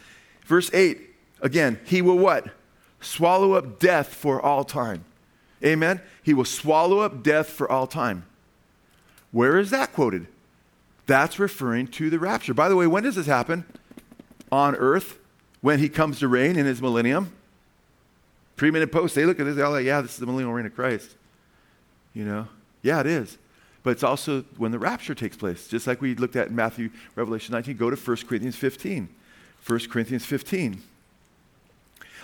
[0.46, 0.98] Verse 8
[1.42, 2.48] again, he will what?
[3.02, 5.04] Swallow up death for all time.
[5.62, 6.00] Amen?
[6.24, 8.26] He will swallow up death for all time.
[9.34, 10.28] Where is that quoted?
[11.06, 12.54] That's referring to the rapture.
[12.54, 13.66] By the way, when does this happen?
[14.54, 15.20] On earth,
[15.60, 17.34] when he comes to reign in his millennium.
[18.56, 20.66] Pre minute post, they look at this, they're like, yeah, this is the millennial reign
[20.66, 21.10] of Christ.
[22.14, 22.48] You know?
[22.82, 23.38] Yeah, it is.
[23.84, 26.90] But it's also when the rapture takes place, just like we looked at in Matthew,
[27.16, 27.76] Revelation 19.
[27.76, 29.10] Go to 1 Corinthians 15.
[29.66, 30.82] 1 Corinthians 15.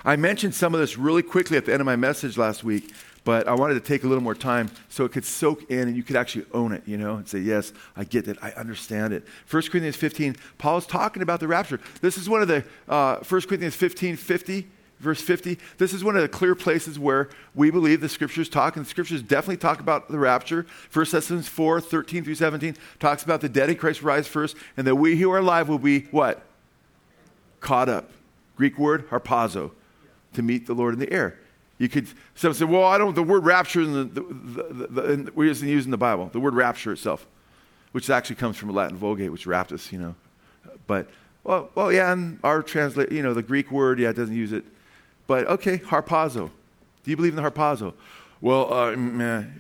[0.06, 2.94] I mentioned some of this really quickly at the end of my message last week,
[3.26, 5.98] but I wanted to take a little more time so it could soak in and
[5.98, 9.14] you could actually own it, you know, and say, yes, I get it, I understand
[9.14, 9.26] it.
[9.50, 11.82] 1 Corinthians 15, Paul is talking about the rapture.
[12.02, 14.68] This is one of the, uh, 1 Corinthians 15, 50,
[15.00, 15.58] verse 50.
[15.78, 18.90] This is one of the clear places where we believe the scriptures talk, and the
[18.90, 20.66] scriptures definitely talk about the rapture.
[20.92, 24.86] 1 Thessalonians 4, 13 through 17 talks about the dead in Christ rise first, and
[24.86, 26.44] that we who are alive will be what?
[27.62, 28.12] Caught up.
[28.56, 29.72] Greek word, harpazo
[30.34, 31.40] to meet the Lord in the air.
[31.78, 35.32] You could, some say, well, I don't, the word rapture, in the, the, the, the,
[35.34, 37.26] we're using in the Bible, the word rapture itself,
[37.94, 40.16] which actually comes from a Latin Vulgate, which raptus, you know.
[40.88, 41.08] But,
[41.46, 44.52] well, well yeah, and our translate, you know, the Greek word, yeah, it doesn't use
[44.52, 44.66] it.
[45.30, 46.50] But, okay, harpazo.
[47.04, 47.94] Do you believe in the harpazo?
[48.42, 48.96] Well, uh,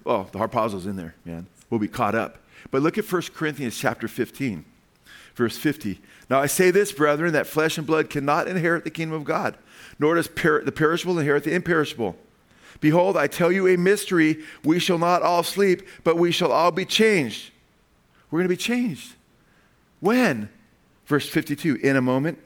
[0.04, 1.48] well, the harpazo's in there, man.
[1.70, 2.40] We'll be caught up.
[2.72, 4.66] But look at 1 Corinthians chapter 15,
[5.36, 6.02] verse 50.
[6.30, 9.56] Now I say this, brethren, that flesh and blood cannot inherit the kingdom of God
[10.00, 12.16] nor does per- the perishable inherit the imperishable.
[12.80, 14.40] Behold, I tell you a mystery.
[14.64, 17.52] We shall not all sleep, but we shall all be changed.
[18.32, 19.16] We're going to be changed.
[20.00, 20.50] When?
[21.06, 22.40] Verse 52 In a moment,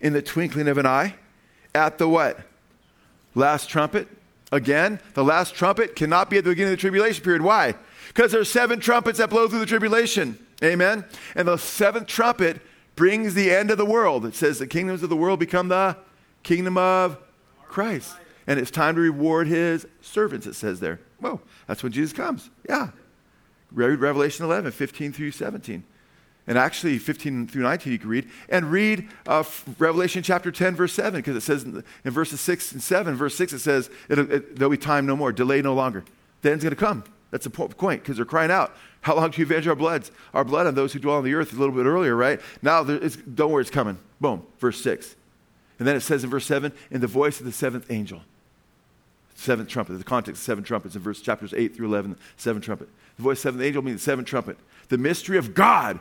[0.00, 1.14] in the twinkling of an eye,
[1.74, 2.38] at the what?
[3.34, 4.08] Last trumpet.
[4.50, 7.42] Again, the last trumpet cannot be at the beginning of the tribulation period.
[7.42, 7.74] Why?
[8.08, 10.38] Because there's seven trumpets that blow through the tribulation.
[10.62, 11.04] Amen?
[11.34, 12.60] And the seventh trumpet
[12.94, 14.26] brings the end of the world.
[14.26, 15.96] It says the kingdoms of the world become the
[16.42, 17.16] kingdom of
[17.66, 18.14] Christ.
[18.46, 21.00] And it's time to reward his servants, it says there.
[21.20, 22.50] Whoa, that's when Jesus comes.
[22.68, 22.90] Yeah.
[23.70, 25.84] Read Revelation 11, 15 through 17.
[26.46, 28.28] And actually, 15 through 19, you can read.
[28.48, 29.44] And read uh,
[29.78, 33.36] Revelation chapter 10, verse 7, because it says in, in, verses 6 and 7, verse
[33.36, 36.04] 6, it says, it, There'll be time no more, delay no longer.
[36.42, 37.04] The end's going to come.
[37.30, 40.10] That's the point, because they're crying out, How long do you avenge our bloods?
[40.34, 42.40] Our blood on those who dwell on the earth a little bit earlier, right?
[42.60, 43.98] Now, don't worry, it's coming.
[44.20, 45.14] Boom, verse 6.
[45.78, 48.22] And then it says in verse 7, in the voice of the seventh angel.
[49.34, 49.94] Seventh trumpet.
[49.94, 52.88] The context of seven trumpets in verse chapters 8 through 11, seventh trumpet.
[53.16, 54.58] The voice of the seventh angel means the seventh trumpet.
[54.88, 56.00] The mystery of God.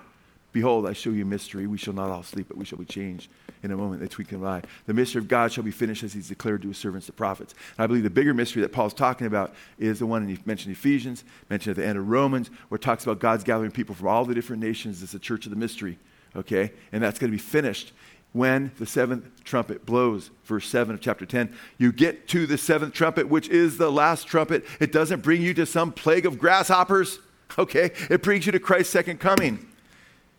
[0.52, 1.66] Behold, I show you a mystery.
[1.66, 3.30] We shall not all sleep, but we shall be changed
[3.64, 4.62] in a moment, the twinkling of an eye.
[4.86, 7.54] The mystery of God shall be finished as he's declared to his servants, the prophets.
[7.78, 10.72] And I believe the bigger mystery that Paul's talking about is the one, he mentioned
[10.72, 13.96] in Ephesians, mentioned at the end of Romans, where it talks about God's gathering people
[13.96, 15.02] from all the different nations.
[15.02, 15.98] It's the church of the mystery,
[16.36, 16.72] okay?
[16.92, 17.94] And that's going to be finished
[18.34, 20.32] when the seventh trumpet blows.
[20.46, 21.56] Verse 7 of chapter 10.
[21.78, 24.66] You get to the seventh trumpet, which is the last trumpet.
[24.80, 27.20] It doesn't bring you to some plague of grasshoppers,
[27.58, 27.92] okay?
[28.10, 29.68] It brings you to Christ's second coming.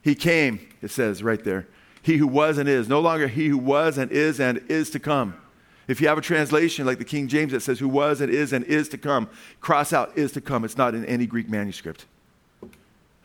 [0.03, 1.67] He came, it says right there.
[2.03, 4.99] He who was and is, no longer he who was and is and is to
[4.99, 5.37] come.
[5.89, 8.53] If you have a translation like the King James that says who was and is
[8.53, 9.29] and is to come,
[9.61, 10.65] cross out is to come.
[10.65, 12.07] It's not in any Greek manuscript.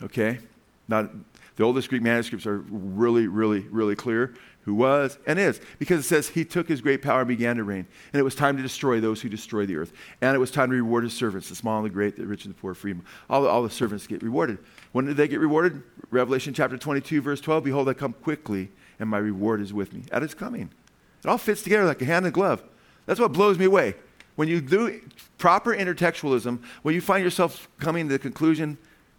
[0.01, 0.39] Okay?
[0.87, 1.09] Not
[1.57, 6.07] the oldest Greek manuscripts are really, really, really clear who was and is, because it
[6.07, 7.87] says he took his great power and began to reign.
[8.13, 9.91] And it was time to destroy those who destroy the earth.
[10.21, 12.45] And it was time to reward his servants, the small and the great, the rich
[12.45, 12.93] and the poor, free.
[13.29, 14.59] All the, all the servants get rewarded.
[14.91, 15.81] When did they get rewarded?
[16.11, 20.03] Revelation chapter 22, verse 12 Behold, I come quickly, and my reward is with me.
[20.11, 20.69] At his coming.
[21.23, 22.61] It all fits together like a hand and a glove.
[23.07, 23.95] That's what blows me away.
[24.35, 25.01] When you do
[25.37, 28.77] proper intertextualism, when you find yourself coming to the conclusion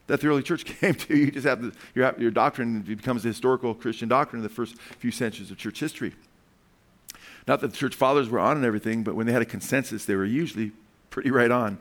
[0.08, 1.16] that the early church came to.
[1.16, 4.76] You just have the, your, your doctrine becomes the historical Christian doctrine of the first
[4.98, 6.14] few centuries of church history.
[7.46, 10.04] Not that the church fathers were on and everything, but when they had a consensus,
[10.04, 10.72] they were usually
[11.08, 11.78] pretty right on.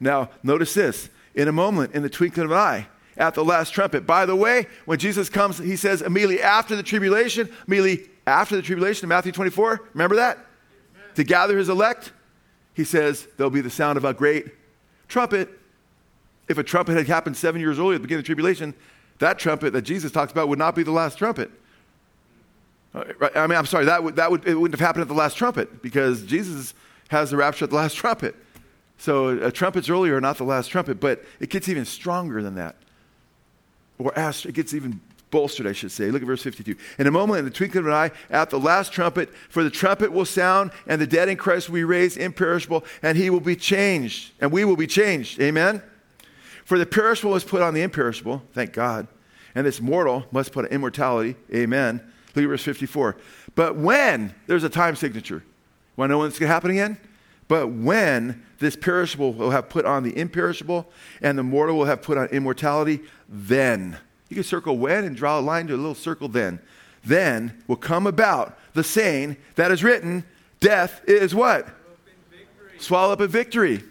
[0.00, 1.08] Now, notice this.
[1.34, 2.86] In a moment, in the twinkling of an eye,
[3.18, 4.06] at the last trumpet.
[4.06, 8.62] By the way, when Jesus comes, he says immediately after the tribulation, immediately after the
[8.62, 10.36] tribulation in Matthew 24, remember that?
[10.36, 11.14] Amen.
[11.14, 12.12] To gather his elect,
[12.74, 14.48] he says there'll be the sound of a great
[15.08, 15.48] trumpet
[16.48, 18.74] if a trumpet had happened seven years earlier at the beginning of the tribulation,
[19.18, 21.50] that trumpet that Jesus talks about would not be the last trumpet.
[22.94, 23.04] Uh,
[23.34, 25.36] I mean, I'm sorry, that would, that would, it wouldn't have happened at the last
[25.36, 26.74] trumpet because Jesus
[27.08, 28.34] has the rapture at the last trumpet.
[28.98, 32.76] So a trumpet's earlier, not the last trumpet, but it gets even stronger than that.
[33.98, 36.10] Or it gets even bolstered, I should say.
[36.10, 36.76] Look at verse 52.
[36.98, 39.70] In a moment, in the twinkling of an eye, at the last trumpet, for the
[39.70, 43.40] trumpet will sound, and the dead in Christ will be raised imperishable, and he will
[43.40, 45.40] be changed, and we will be changed.
[45.40, 45.82] Amen?
[46.66, 49.06] For the perishable is put on the imperishable, thank God,
[49.54, 52.00] and this mortal must put on immortality, amen.
[52.34, 53.16] Look at verse 54.
[53.54, 55.44] But when, there's a time signature.
[55.96, 56.98] Want to know when it's going to happen again?
[57.46, 60.90] But when this perishable will have put on the imperishable,
[61.22, 63.96] and the mortal will have put on immortality, then,
[64.28, 66.58] you can circle when and draw a line to a little circle then.
[67.04, 70.24] Then will come about the saying that is written,
[70.58, 71.68] death is what?
[72.78, 73.84] Swallow up a victory.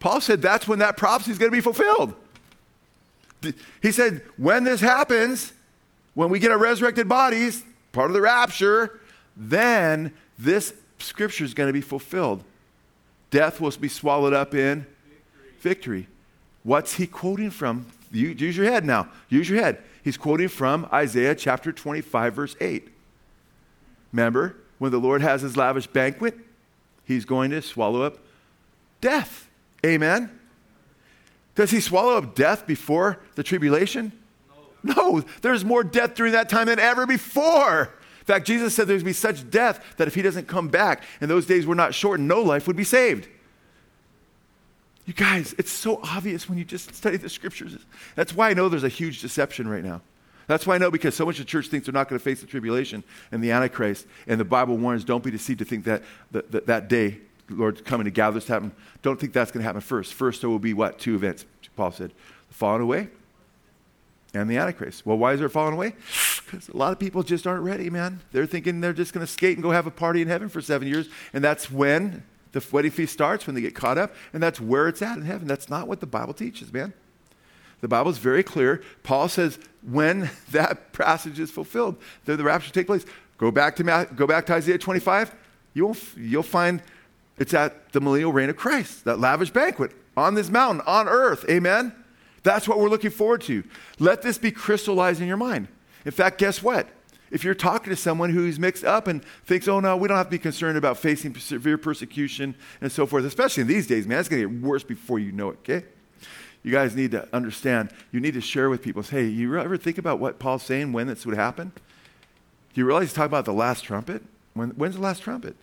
[0.00, 2.14] Paul said that's when that prophecy is going to be fulfilled.
[3.80, 5.52] He said, when this happens,
[6.14, 9.00] when we get our resurrected bodies, part of the rapture,
[9.36, 12.42] then this scripture is going to be fulfilled.
[13.30, 14.86] Death will be swallowed up in
[15.60, 15.60] victory.
[15.60, 16.08] victory.
[16.62, 17.86] What's he quoting from?
[18.10, 19.08] You, use your head now.
[19.28, 19.82] Use your head.
[20.02, 22.88] He's quoting from Isaiah chapter 25, verse 8.
[24.12, 26.36] Remember, when the Lord has his lavish banquet,
[27.04, 28.18] he's going to swallow up
[29.00, 29.49] death.
[29.84, 30.30] Amen?
[31.54, 34.12] Does he swallow up death before the tribulation?
[34.82, 34.94] No.
[34.94, 37.94] no, there's more death during that time than ever before.
[38.20, 40.68] In fact, Jesus said there's going to be such death that if he doesn't come
[40.68, 43.28] back and those days were not shortened, no life would be saved.
[45.06, 47.76] You guys, it's so obvious when you just study the scriptures.
[48.14, 50.02] That's why I know there's a huge deception right now.
[50.46, 52.24] That's why I know because so much of the church thinks they're not going to
[52.24, 54.06] face the tribulation and the Antichrist.
[54.26, 57.18] And the Bible warns don't be deceived to think that that, that, that day,
[57.50, 58.72] Lord's coming to gather us to happen.
[59.02, 60.14] Don't think that's going to happen first.
[60.14, 60.98] First, there will be what?
[60.98, 61.44] Two events,
[61.76, 62.12] Paul said
[62.48, 63.08] the falling away
[64.34, 65.04] and the Antichrist.
[65.04, 65.94] Well, why is there falling away?
[66.44, 68.20] Because a lot of people just aren't ready, man.
[68.32, 70.60] They're thinking they're just going to skate and go have a party in heaven for
[70.60, 71.08] seven years.
[71.32, 74.88] And that's when the wedding feast starts when they get caught up, and that's where
[74.88, 75.46] it's at in heaven.
[75.46, 76.92] That's not what the Bible teaches, man.
[77.80, 78.82] The Bible is very clear.
[79.02, 83.04] Paul says when that passage is fulfilled, the, the rapture take place.
[83.38, 85.34] Go back to go back to Isaiah 25.
[85.72, 86.82] You'll you'll find
[87.40, 91.44] it's at the millennial reign of Christ, that lavish banquet on this mountain on earth.
[91.50, 91.92] Amen.
[92.44, 93.64] That's what we're looking forward to.
[93.98, 95.66] Let this be crystallized in your mind.
[96.04, 96.88] In fact, guess what?
[97.30, 100.26] if you're talking to someone who's mixed up and thinks, oh no, we don't have
[100.26, 104.18] to be concerned about facing severe persecution and so forth, especially in these days, man,
[104.18, 105.86] it's going to get worse before you know it, okay?
[106.62, 107.90] You guys need to understand.
[108.12, 109.02] You need to share with people.
[109.02, 111.72] Hey, you ever think about what Paul's saying when this would happen?
[112.74, 114.22] Do you realize he's talking about the last trumpet?
[114.54, 115.56] When, when's the last trumpet?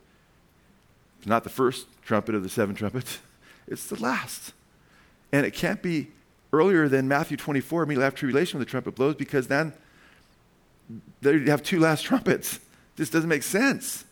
[1.17, 3.19] It's not the first trumpet of the seven trumpets.
[3.69, 4.53] It's the last.
[5.34, 6.08] And it can't be
[6.53, 9.73] earlier than Matthew 24, immediately after tribulation when the trumpet blows, because then
[11.19, 12.62] they have two last trumpets.
[12.95, 14.06] This doesn't make sense.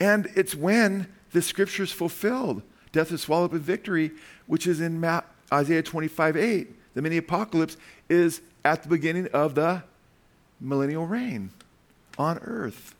[0.00, 2.62] And it's when the scripture is fulfilled.
[2.90, 4.10] Death is swallowed up in victory,
[4.46, 5.04] which is in
[5.52, 6.94] Isaiah 25 8.
[6.94, 7.76] The mini apocalypse
[8.08, 9.82] is at the beginning of the
[10.60, 11.50] millennial reign
[12.18, 12.94] on earth.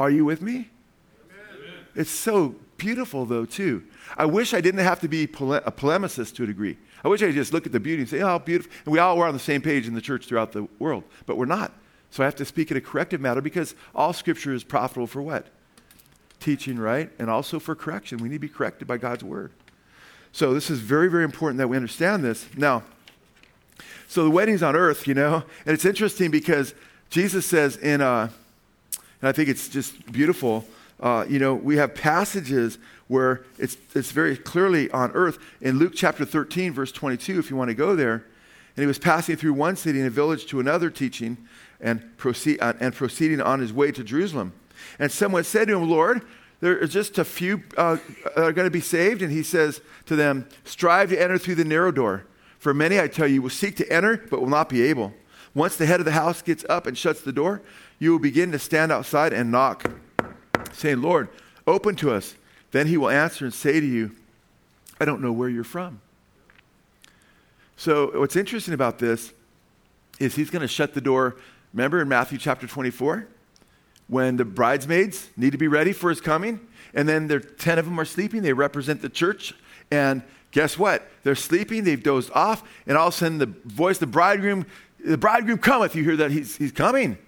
[0.00, 0.70] Are you with me?
[1.30, 1.84] Amen.
[1.94, 3.84] It's so beautiful, though, too.
[4.16, 6.78] I wish I didn't have to be pole- a polemicist to a degree.
[7.04, 8.72] I wish I could just look at the beauty and say, oh, beautiful.
[8.86, 11.36] And we all were on the same page in the church throughout the world, but
[11.36, 11.72] we're not.
[12.10, 15.20] So I have to speak in a corrective matter because all scripture is profitable for
[15.20, 15.46] what?
[16.40, 17.10] Teaching, right?
[17.18, 18.18] And also for correction.
[18.18, 19.52] We need to be corrected by God's word.
[20.32, 22.46] So this is very, very important that we understand this.
[22.56, 22.84] Now,
[24.08, 26.74] so the wedding's on earth, you know, and it's interesting because
[27.10, 28.30] Jesus says in, uh,
[29.20, 30.64] and I think it's just beautiful,
[31.00, 32.78] uh, you know, we have passages
[33.08, 35.38] where it's, it's very clearly on earth.
[35.60, 38.24] In Luke chapter 13, verse 22, if you want to go there,
[38.76, 41.36] and he was passing through one city and a village to another teaching
[41.80, 44.52] and, proceed, uh, and proceeding on his way to Jerusalem.
[44.98, 46.22] And someone said to him, Lord,
[46.60, 47.96] there are just a few uh,
[48.36, 49.22] are going to be saved.
[49.22, 52.26] And he says to them, Strive to enter through the narrow door.
[52.58, 55.14] For many, I tell you, will seek to enter, but will not be able.
[55.54, 57.62] Once the head of the house gets up and shuts the door,
[58.00, 59.88] you will begin to stand outside and knock,
[60.72, 61.28] saying, Lord,
[61.66, 62.34] open to us.
[62.72, 64.12] Then he will answer and say to you,
[64.98, 66.00] I don't know where you're from.
[67.76, 69.32] So, what's interesting about this
[70.18, 71.36] is he's going to shut the door.
[71.72, 73.26] Remember in Matthew chapter 24?
[74.08, 76.60] When the bridesmaids need to be ready for his coming,
[76.94, 79.54] and then there 10 of them are sleeping, they represent the church,
[79.90, 81.06] and guess what?
[81.22, 84.66] They're sleeping, they've dozed off, and all of a sudden the voice, the bridegroom,
[85.04, 85.94] the bridegroom cometh.
[85.94, 87.18] You hear that he's, he's coming.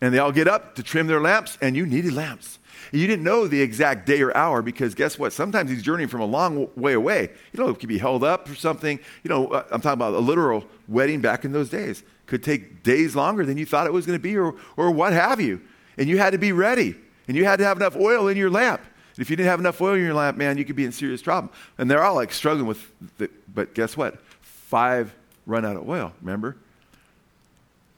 [0.00, 2.58] And they all get up to trim their lamps, and you needed lamps.
[2.92, 5.32] You didn't know the exact day or hour because guess what?
[5.32, 7.30] Sometimes he's journeying from a long way away.
[7.52, 9.00] You know, it could be held up or something.
[9.24, 12.04] You know, uh, I'm talking about a literal wedding back in those days.
[12.26, 15.12] Could take days longer than you thought it was going to be or, or what
[15.12, 15.60] have you.
[15.98, 16.94] And you had to be ready.
[17.28, 18.82] And you had to have enough oil in your lamp.
[18.82, 20.92] And if you didn't have enough oil in your lamp, man, you could be in
[20.92, 21.50] serious trouble.
[21.78, 24.20] And they're all like struggling with, the, but guess what?
[24.42, 25.14] Five
[25.46, 26.56] run out of oil, remember?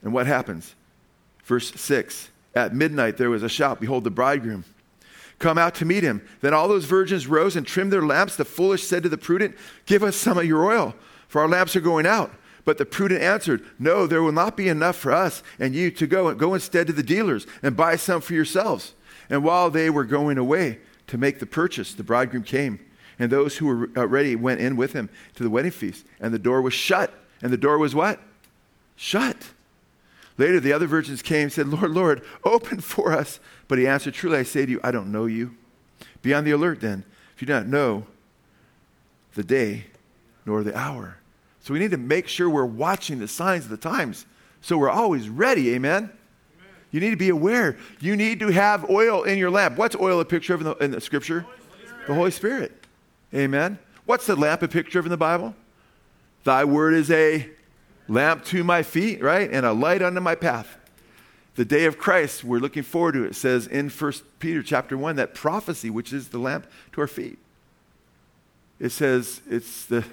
[0.02, 0.74] And what happens?
[1.48, 4.64] Verse 6 At midnight there was a shout, Behold, the bridegroom
[5.38, 6.20] come out to meet him.
[6.40, 8.36] Then all those virgins rose and trimmed their lamps.
[8.36, 9.56] The foolish said to the prudent,
[9.86, 10.94] Give us some of your oil,
[11.26, 12.32] for our lamps are going out.
[12.64, 16.06] But the prudent answered, No, there will not be enough for us and you to
[16.06, 16.32] go.
[16.34, 18.94] Go instead to the dealers and buy some for yourselves.
[19.30, 22.80] And while they were going away to make the purchase, the bridegroom came,
[23.18, 26.04] and those who were uh, ready went in with him to the wedding feast.
[26.20, 27.14] And the door was shut.
[27.40, 28.20] And the door was what?
[28.96, 29.52] Shut.
[30.38, 33.40] Later, the other virgins came and said, Lord, Lord, open for us.
[33.66, 35.56] But he answered, Truly I say to you, I don't know you.
[36.22, 38.06] Be on the alert then, if you do not know
[39.34, 39.84] the day
[40.46, 41.18] nor the hour.
[41.60, 44.24] So we need to make sure we're watching the signs of the times.
[44.60, 46.10] So we're always ready, amen?
[46.90, 47.76] You need to be aware.
[48.00, 49.76] You need to have oil in your lamp.
[49.76, 51.40] What's oil a picture of in the, in the scripture?
[51.40, 51.56] Holy
[52.06, 52.86] the Holy Spirit.
[53.34, 53.78] Amen.
[54.06, 55.54] What's the lamp a picture of in the Bible?
[56.44, 57.50] Thy word is a
[58.08, 59.50] lamp to my feet, right?
[59.50, 60.76] And a light unto my path.
[61.54, 63.30] The day of Christ, we're looking forward to it.
[63.30, 67.06] it says in 1 Peter chapter 1 that prophecy, which is the lamp to our
[67.06, 67.38] feet.
[68.78, 70.04] It says it's the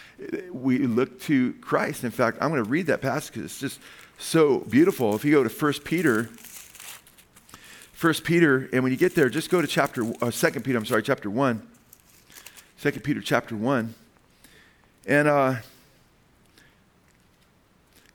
[0.52, 2.04] we look to Christ.
[2.04, 3.80] In fact, I'm going to read that passage because it's just
[4.18, 5.14] so beautiful.
[5.14, 6.28] If you go to 1 Peter,
[7.98, 10.84] 1 Peter, and when you get there, just go to chapter, uh, 2 Peter, I'm
[10.84, 11.66] sorry, chapter 1.
[12.82, 13.94] 2 Peter chapter 1.
[15.06, 15.56] And uh,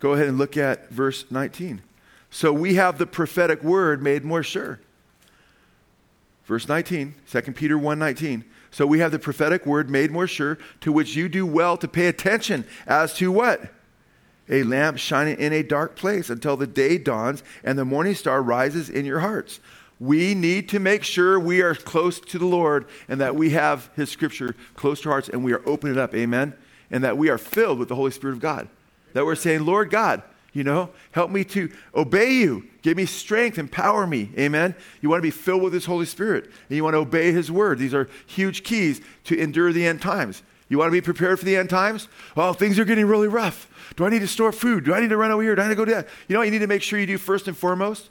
[0.05, 1.81] go ahead and look at verse 19.
[2.29, 4.79] So we have the prophetic word made more sure.
[6.45, 8.45] Verse 19, 2 Peter 1 19.
[8.69, 11.87] So we have the prophetic word made more sure, to which you do well to
[11.87, 13.73] pay attention as to what?
[14.47, 18.43] A lamp shining in a dark place until the day dawns and the morning star
[18.43, 19.59] rises in your hearts.
[19.99, 23.89] We need to make sure we are close to the Lord and that we have
[23.95, 26.13] His scripture close to our hearts and we are opening it up.
[26.13, 26.53] Amen.
[26.91, 28.69] And that we are filled with the Holy Spirit of God.
[29.15, 32.67] That we're saying, Lord God, you know, help me to obey you.
[32.81, 34.29] Give me strength, empower me.
[34.37, 34.75] Amen.
[35.01, 37.49] You want to be filled with His Holy Spirit and you want to obey His
[37.49, 37.79] word.
[37.79, 40.43] These are huge keys to endure the end times.
[40.67, 42.09] You want to be prepared for the end times?
[42.35, 43.69] Well, things are getting really rough.
[43.95, 44.83] Do I need to store food?
[44.83, 45.55] Do I need to run over here?
[45.55, 46.09] Do I need to go to that?
[46.27, 48.09] You know what you need to make sure you do first and foremost?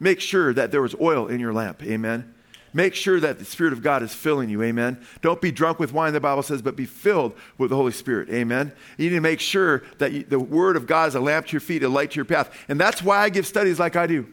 [0.00, 1.80] Make sure that there was oil in your lamp.
[1.84, 2.34] Amen.
[2.72, 4.62] Make sure that the Spirit of God is filling you.
[4.62, 5.04] Amen.
[5.22, 8.30] Don't be drunk with wine, the Bible says, but be filled with the Holy Spirit.
[8.30, 8.72] Amen.
[8.96, 11.52] You need to make sure that you, the Word of God is a lamp to
[11.52, 12.56] your feet, a light to your path.
[12.68, 14.26] And that's why I give studies like I do.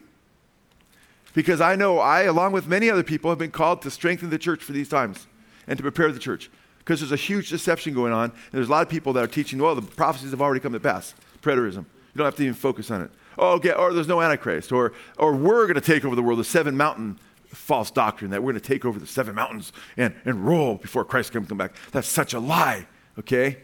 [1.34, 4.38] Because I know I, along with many other people, have been called to strengthen the
[4.38, 5.26] church for these times
[5.66, 8.30] and to prepare the church because there's a huge deception going on.
[8.30, 10.72] And there's a lot of people that are teaching, well, the prophecies have already come
[10.72, 11.14] to pass.
[11.42, 11.76] Preterism.
[11.76, 13.10] You don't have to even focus on it.
[13.36, 14.72] Oh, or there's no Antichrist.
[14.72, 17.18] Or, or we're going to take over the world, the seven mountain
[17.48, 21.04] false doctrine that we're going to take over the seven mountains and, and rule before
[21.04, 21.74] Christ comes come back.
[21.92, 22.86] That's such a lie,
[23.18, 23.58] okay?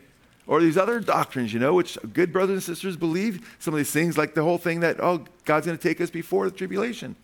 [0.47, 3.57] Or these other doctrines, you know, which good brothers and sisters believe.
[3.59, 6.11] Some of these things, like the whole thing that, oh, God's going to take us
[6.11, 7.17] before the tribulation.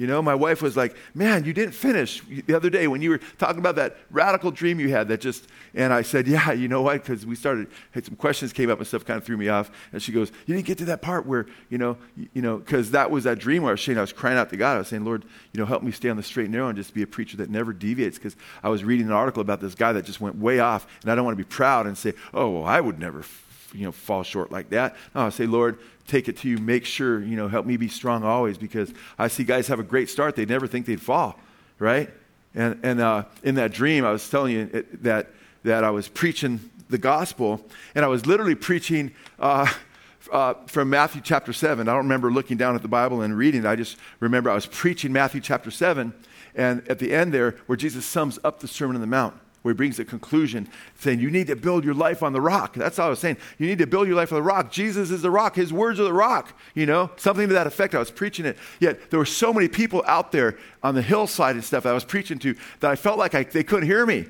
[0.00, 3.10] You know, my wife was like, Man, you didn't finish the other day when you
[3.10, 6.68] were talking about that radical dream you had that just, and I said, Yeah, you
[6.68, 7.02] know what?
[7.02, 9.70] Because we started, had some questions came up and stuff kind of threw me off.
[9.92, 11.98] And she goes, You didn't get to that part where, you know,
[12.32, 14.48] you, know, because that was that dream where I was saying, I was crying out
[14.48, 14.76] to God.
[14.76, 16.78] I was saying, Lord, you know, help me stay on the straight and narrow and
[16.78, 18.16] just be a preacher that never deviates.
[18.16, 21.12] Because I was reading an article about this guy that just went way off, and
[21.12, 23.22] I don't want to be proud and say, Oh, well, I would never
[23.74, 25.78] you know fall short like that no i say lord
[26.10, 26.58] take it to you.
[26.58, 29.84] Make sure, you know, help me be strong always because I see guys have a
[29.84, 30.36] great start.
[30.36, 31.38] They never think they'd fall,
[31.78, 32.10] right?
[32.54, 35.28] And, and uh, in that dream, I was telling you it, that,
[35.62, 39.72] that I was preaching the gospel, and I was literally preaching uh,
[40.32, 41.88] uh, from Matthew chapter 7.
[41.88, 43.66] I don't remember looking down at the Bible and reading it.
[43.66, 46.12] I just remember I was preaching Matthew chapter 7,
[46.56, 49.74] and at the end there, where Jesus sums up the Sermon on the Mount where
[49.74, 50.68] he brings a conclusion
[50.98, 52.74] saying you need to build your life on the rock.
[52.74, 53.36] That's all i was saying.
[53.58, 54.72] You need to build your life on the rock.
[54.72, 55.54] Jesus is the rock.
[55.54, 57.10] His words are the rock you know?
[57.16, 57.94] Something to that effect.
[57.94, 58.56] I was preaching it.
[58.78, 61.92] Yet there were so many people out there on the hillside and stuff that i
[61.92, 64.26] was preaching to that i felt like I, they couldn't hear me.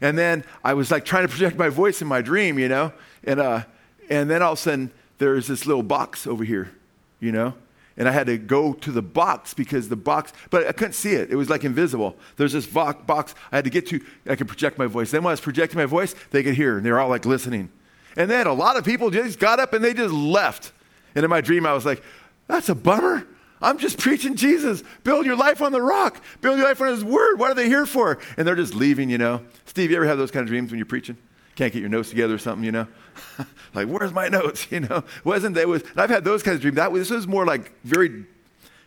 [0.00, 2.92] And then i was like trying to project my voice in my dream you know?
[3.22, 3.64] And, uh,
[4.10, 6.72] and then all of a sudden there's this little box over here
[7.20, 7.54] you know
[7.96, 11.12] and I had to go to the box because the box, but I couldn't see
[11.12, 11.30] it.
[11.30, 12.16] It was like invisible.
[12.36, 14.00] There's this box I had to get to.
[14.28, 15.10] I could project my voice.
[15.10, 17.24] Then when I was projecting my voice, they could hear, and they were all like
[17.24, 17.70] listening.
[18.16, 20.72] And then a lot of people just got up and they just left.
[21.14, 22.02] And in my dream, I was like,
[22.46, 23.26] that's a bummer.
[23.62, 24.82] I'm just preaching Jesus.
[25.04, 26.20] Build your life on the rock.
[26.40, 27.38] Build your life on His Word.
[27.38, 28.18] What are they here for?
[28.36, 29.42] And they're just leaving, you know.
[29.64, 31.16] Steve, you ever have those kind of dreams when you're preaching?
[31.56, 32.88] Can't get your notes together or something, you know?
[33.74, 34.66] like, where's my notes?
[34.70, 35.84] You know, wasn't that was?
[35.96, 36.76] I've had those kinds of dreams.
[36.76, 38.24] That was, this was more like very,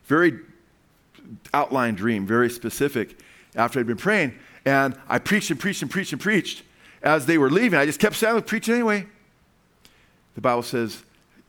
[0.05, 0.39] very
[1.53, 3.17] outline dream, very specific.
[3.55, 6.63] After I'd been praying, and I preached and preached and preached and preached
[7.01, 7.79] as they were leaving.
[7.79, 9.07] I just kept saying, preaching anyway.
[10.35, 11.03] The Bible says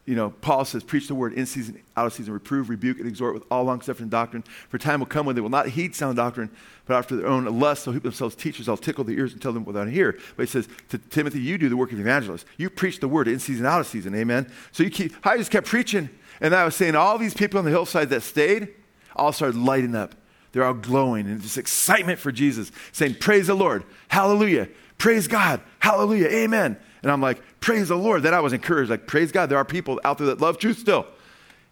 [0.09, 3.07] you know, Paul says, preach the word in season, out of season, reprove, rebuke, and
[3.07, 4.43] exhort with all long suffering doctrine.
[4.71, 6.49] For time will come when they will not heed sound doctrine,
[6.87, 8.71] but after their own lust, they'll heap themselves teachers.
[8.71, 10.19] I'll tickle their ears and tell them they hear.
[10.35, 12.47] But he says to Timothy, you do the work of the evangelist.
[12.57, 14.15] You preach the word in season, out of season.
[14.15, 14.51] Amen.
[14.73, 16.09] So you keep, I just kept preaching.
[16.41, 18.69] And I was saying, all these people on the hillside that stayed
[19.15, 20.15] all started lighting up.
[20.53, 23.85] They're all glowing and just excitement for Jesus, saying, Praise the Lord.
[24.09, 24.71] Hallelujah.
[24.97, 25.61] Praise God.
[25.81, 26.29] Hallelujah.
[26.29, 26.79] Amen.
[27.03, 28.23] And I'm like, praise the Lord.
[28.23, 29.49] Then I was encouraged, like, praise God.
[29.49, 31.07] There are people out there that love truth still.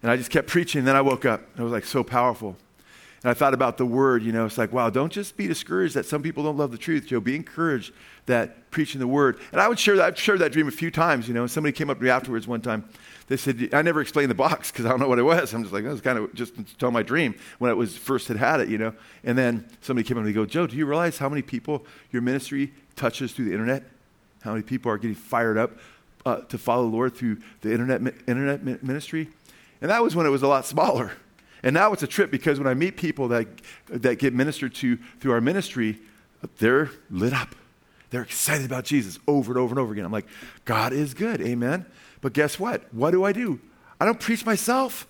[0.01, 0.79] And I just kept preaching.
[0.79, 1.41] And then I woke up.
[1.57, 2.55] It was like so powerful.
[3.23, 5.95] And I thought about the word, you know, it's like, wow, don't just be discouraged
[5.95, 7.19] that some people don't love the truth, Joe.
[7.19, 7.91] Be encouraged
[8.27, 9.39] that preaching the word.
[9.51, 11.47] And I would share that, I've shared that dream a few times, you know.
[11.47, 12.87] Somebody came up to me afterwards one time.
[13.27, 15.53] They said, I never explained the box because I don't know what it was.
[15.53, 17.97] I'm just like, that was kind of just to tell my dream when I was
[17.97, 18.93] first had had it, you know.
[19.23, 22.21] And then somebody came up and go, Joe, do you realize how many people your
[22.21, 23.83] ministry touches through the internet?
[24.41, 25.71] How many people are getting fired up
[26.25, 29.29] uh, to follow the Lord through the internet, internet ministry?
[29.81, 31.11] And that was when it was a lot smaller.
[31.63, 33.47] And now it's a trip because when I meet people that,
[33.87, 35.99] that get ministered to through our ministry,
[36.59, 37.55] they're lit up.
[38.09, 40.05] They're excited about Jesus over and over and over again.
[40.05, 40.27] I'm like,
[40.65, 41.85] God is good, amen.
[42.21, 42.93] But guess what?
[42.93, 43.59] What do I do?
[43.99, 45.07] I don't preach myself.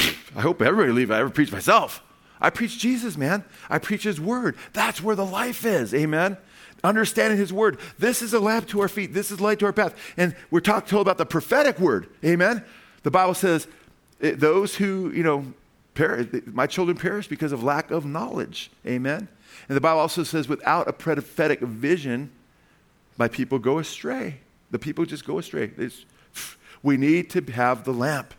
[0.00, 1.10] I hope everybody leave.
[1.10, 2.02] I ever preach myself.
[2.40, 3.44] I preach Jesus, man.
[3.68, 4.56] I preach His Word.
[4.72, 6.36] That's where the life is, amen.
[6.84, 7.78] Understanding His Word.
[7.98, 9.14] This is a lamp to our feet.
[9.14, 9.94] This is light to our path.
[10.16, 12.64] And we're talk, told about the prophetic Word, amen.
[13.02, 13.66] The Bible says
[14.20, 15.52] eh, those who, you know,
[15.94, 18.70] perish, my children perish because of lack of knowledge.
[18.86, 19.28] Amen.
[19.68, 22.30] And the Bible also says, without a prophetic vision,
[23.16, 24.38] my people go astray.
[24.70, 25.68] The people just go astray.
[25.68, 26.06] Just,
[26.82, 28.34] we need to have the lamp,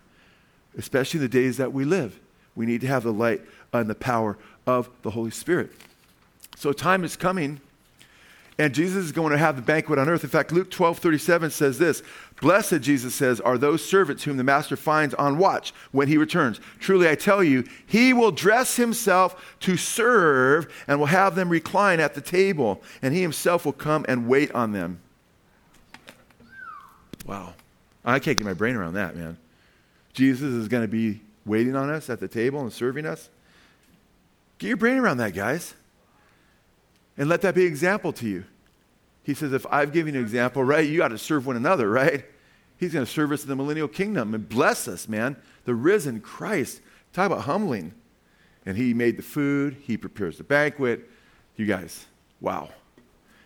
[0.78, 2.20] especially in the days that we live.
[2.56, 3.42] We need to have the light
[3.74, 5.72] and the power of the Holy Spirit.
[6.56, 7.62] So, time is coming
[8.60, 10.26] and Jesus is going to have the banquet on earth.
[10.26, 12.04] In fact, Luke 12 37 says this
[12.42, 16.60] Blessed, Jesus says, are those servants whom the master finds on watch when he returns.
[16.78, 22.02] Truly, I tell you, he will dress himself to serve and will have them recline
[22.02, 25.00] at the table, and he himself will come and wait on them.
[27.26, 27.54] Wow.
[28.04, 29.38] I can't get my brain around that, man.
[30.14, 33.30] Jesus is going to be waiting on us at the table and serving us.
[34.58, 35.76] Get your brain around that, guys.
[37.18, 38.46] And let that be an example to you.
[39.30, 41.88] He says, if I've given you an example, right, you got to serve one another,
[41.88, 42.26] right?
[42.78, 45.36] He's going to serve us in the millennial kingdom and bless us, man.
[45.66, 46.82] The risen Christ.
[47.14, 47.94] Talk about humbling.
[48.66, 51.08] And he made the food, he prepares the banquet.
[51.58, 52.08] You guys,
[52.42, 52.70] wow.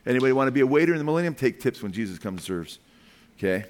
[0.05, 1.35] Anybody want to be a waiter in the millennium?
[1.35, 2.79] Take tips when Jesus comes and serves.
[3.37, 3.65] Okay?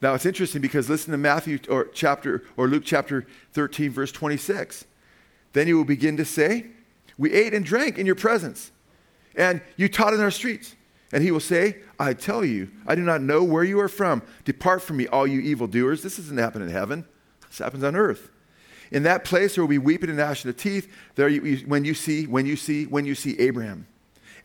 [0.00, 4.86] Now it's interesting because listen to Matthew or chapter or Luke chapter 13, verse 26.
[5.52, 6.68] Then you will begin to say,
[7.18, 8.72] We ate and drank in your presence
[9.36, 10.74] and you taught in our streets.
[11.12, 14.22] And he will say, I tell you, I do not know where you are from.
[14.44, 16.02] Depart from me, all you evildoers.
[16.02, 17.04] This doesn't happen in heaven,
[17.48, 18.30] this happens on earth.
[18.90, 20.92] In that place there will be weeping and gnashing of teeth.
[21.14, 23.86] There you, when you see, when you see, when you see Abraham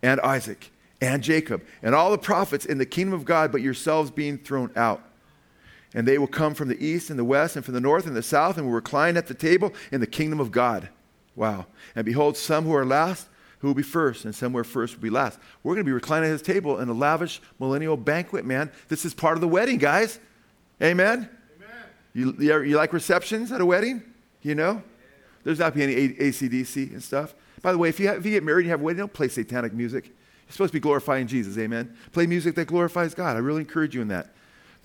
[0.02, 4.12] and Isaac and Jacob and all the prophets in the kingdom of God, but yourselves
[4.12, 5.04] being thrown out.
[5.94, 8.16] And they will come from the east and the west and from the north and
[8.16, 10.90] the south and will recline at the table in the kingdom of God.
[11.36, 11.66] Wow.
[11.96, 13.28] And behold, some who are last
[13.60, 15.38] who will be first, and somewhere first will be last.
[15.64, 18.72] We're going to be reclining at his table in a lavish millennial banquet, man.
[18.88, 20.20] This is part of the wedding, guys.
[20.82, 21.30] Amen?
[21.58, 21.70] Amen.
[22.14, 24.02] You, you, you like receptions at a wedding?
[24.42, 24.82] You know?
[25.44, 27.36] There's not be any ACDC and stuff.
[27.62, 29.00] By the way, if you, have, if you get married and you have a wedding,
[29.00, 30.06] don't play satanic music.
[30.06, 31.96] You're supposed to be glorifying Jesus, amen?
[32.14, 33.36] Play music that glorifies God.
[33.36, 34.34] I really encourage you in that.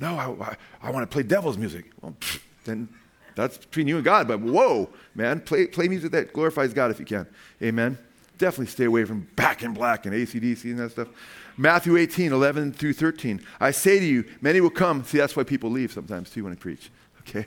[0.01, 1.87] No, I, I, I want to play devil's music.
[2.01, 2.89] Well, pfft, then
[3.37, 6.99] that's between you and God, but whoa, man, play, play music that glorifies God if
[6.99, 7.27] you can.
[7.63, 7.99] Amen
[8.39, 11.09] definitely stay away from back in black and ACDC and that stuff.
[11.57, 13.41] Matthew 18, 11 through 13.
[13.61, 15.05] I say to you, many will come.
[15.05, 16.91] See, that's why people leave sometimes too when I preach.
[17.27, 17.47] Okay?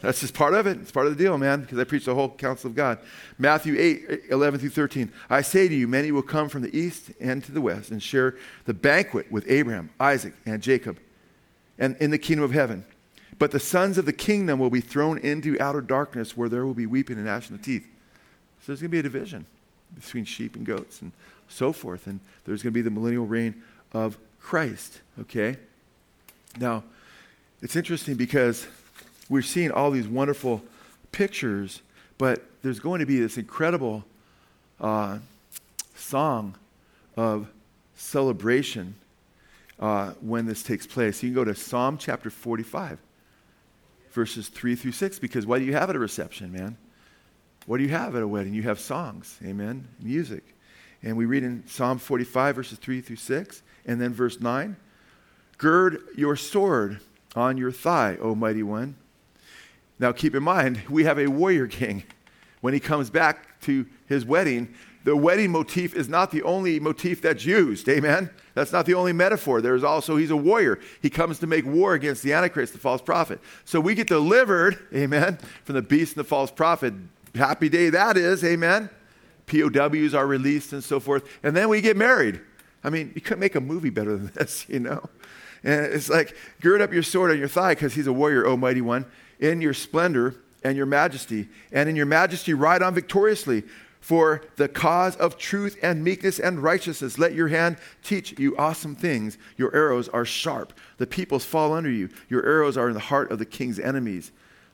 [0.00, 0.78] That's just part of it.
[0.80, 3.00] It's part of the deal, man, because I preach the whole counsel of God.
[3.36, 5.12] Matthew 8, 11 through 13.
[5.28, 8.00] I say to you, many will come from the east and to the west and
[8.00, 11.00] share the banquet with Abraham, Isaac, and Jacob
[11.78, 12.84] and in the kingdom of heaven.
[13.38, 16.74] But the sons of the kingdom will be thrown into outer darkness where there will
[16.74, 17.86] be weeping and gnashing of teeth.
[18.60, 19.46] So there's going to be a division
[19.94, 21.12] between sheep and goats and
[21.48, 22.06] so forth.
[22.06, 23.62] And there's going to be the millennial reign
[23.92, 25.56] of Christ, okay?
[26.58, 26.84] Now,
[27.60, 28.66] it's interesting because
[29.28, 30.62] we're seeing all these wonderful
[31.12, 31.82] pictures,
[32.16, 34.04] but there's going to be this incredible
[34.80, 35.18] uh,
[35.96, 36.54] song
[37.16, 37.48] of
[37.96, 38.94] celebration
[39.80, 41.22] uh, when this takes place.
[41.22, 42.98] You can go to Psalm chapter 45,
[44.12, 46.76] verses 3 through 6, because why do you have it a reception, man?
[47.68, 48.54] What do you have at a wedding?
[48.54, 50.56] You have songs, amen, music.
[51.02, 54.74] And we read in Psalm 45, verses 3 through 6, and then verse 9
[55.58, 57.00] Gird your sword
[57.36, 58.96] on your thigh, O mighty one.
[59.98, 62.04] Now keep in mind, we have a warrior king.
[62.62, 67.20] When he comes back to his wedding, the wedding motif is not the only motif
[67.20, 67.86] that's used.
[67.90, 68.30] Amen?
[68.54, 69.60] That's not the only metaphor.
[69.60, 70.80] There's also, he's a warrior.
[71.02, 73.40] He comes to make war against the Antichrist, the false prophet.
[73.66, 76.94] So we get delivered, amen, from the beast and the false prophet
[77.34, 78.90] happy day that is, amen.
[79.46, 81.24] POWs are released and so forth.
[81.42, 82.40] And then we get married.
[82.84, 85.08] I mean, you couldn't make a movie better than this, you know?
[85.64, 88.56] And it's like, gird up your sword on your thigh because he's a warrior, O
[88.56, 89.06] mighty one.
[89.40, 93.64] In your splendor, and your majesty, and in your majesty ride on victoriously.
[94.00, 98.94] For the cause of truth and meekness and righteousness, let your hand teach you awesome
[98.94, 99.36] things.
[99.56, 100.72] Your arrows are sharp.
[100.98, 102.08] The peoples fall under you.
[102.28, 104.30] Your arrows are in the heart of the king's enemies.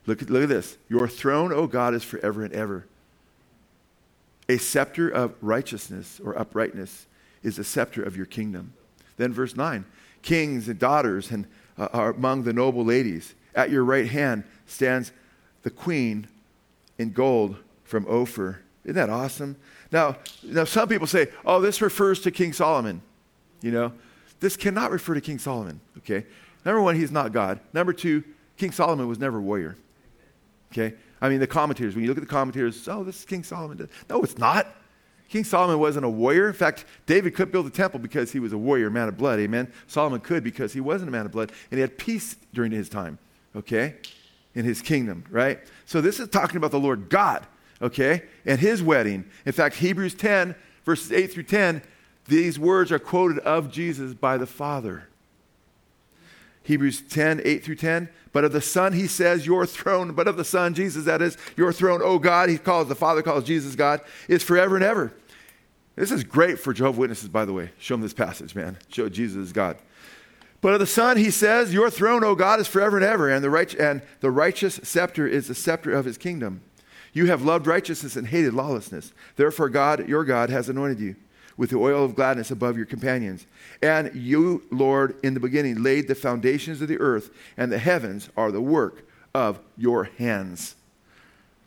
[0.07, 0.77] Look at, look at this.
[0.89, 2.87] Your throne, O God, is forever and ever.
[4.49, 7.07] A scepter of righteousness or uprightness
[7.43, 8.75] is the scepter of your kingdom.
[9.17, 9.85] Then, verse 9
[10.23, 11.47] Kings and daughters and,
[11.79, 13.35] uh, are among the noble ladies.
[13.55, 15.13] At your right hand stands
[15.63, 16.27] the queen
[16.99, 18.61] in gold from Ophir.
[18.85, 19.57] Isn't that awesome?
[19.91, 23.01] Now, now, some people say, oh, this refers to King Solomon.
[23.63, 23.93] You know,
[24.41, 26.27] this cannot refer to King Solomon, okay?
[26.65, 27.61] Number one, he's not God.
[27.73, 28.25] Number two,
[28.57, 29.77] King Solomon was never a warrior.
[30.75, 30.97] Okay?
[31.21, 33.89] I mean, the commentators, when you look at the commentators, oh, this is King Solomon.
[34.11, 34.67] No, it's not.
[35.29, 36.49] King Solomon wasn't a warrior.
[36.49, 39.39] In fact, David could build a temple because he was a warrior, man of blood.
[39.39, 39.73] Amen.
[39.87, 42.89] Solomon could because he wasn't a man of blood and he had peace during his
[42.89, 43.19] time,
[43.57, 43.95] okay,
[44.55, 45.61] in his kingdom, right?
[45.87, 47.47] So this is talking about the Lord God,
[47.81, 49.25] okay, and his wedding.
[49.47, 50.55] In fact, Hebrews 10,
[50.85, 51.83] verses 8 through 10,
[52.27, 55.09] these words are quoted of Jesus by the Father.
[56.65, 58.09] Hebrews 10, 8 through 10.
[58.35, 61.39] But of the Son, he says, Your throne, but of the Son, Jesus, that is,
[61.57, 65.13] your throne, O God, he calls, the Father calls Jesus God, is forever and ever.
[65.95, 67.71] This is great for Jehovah's Witnesses, by the way.
[67.79, 68.77] Show them this passage, man.
[68.89, 69.79] Show Jesus is God.
[70.61, 73.45] But of the Son, he says, Your throne, O God, is forever and ever, and
[73.45, 76.61] the, right, and the righteous scepter is the scepter of his kingdom.
[77.13, 79.13] You have loved righteousness and hated lawlessness.
[79.37, 81.15] Therefore, God, your God, has anointed you
[81.57, 83.47] with the oil of gladness above your companions.
[83.83, 88.29] And you, Lord, in the beginning laid the foundations of the earth, and the heavens
[88.37, 90.75] are the work of your hands.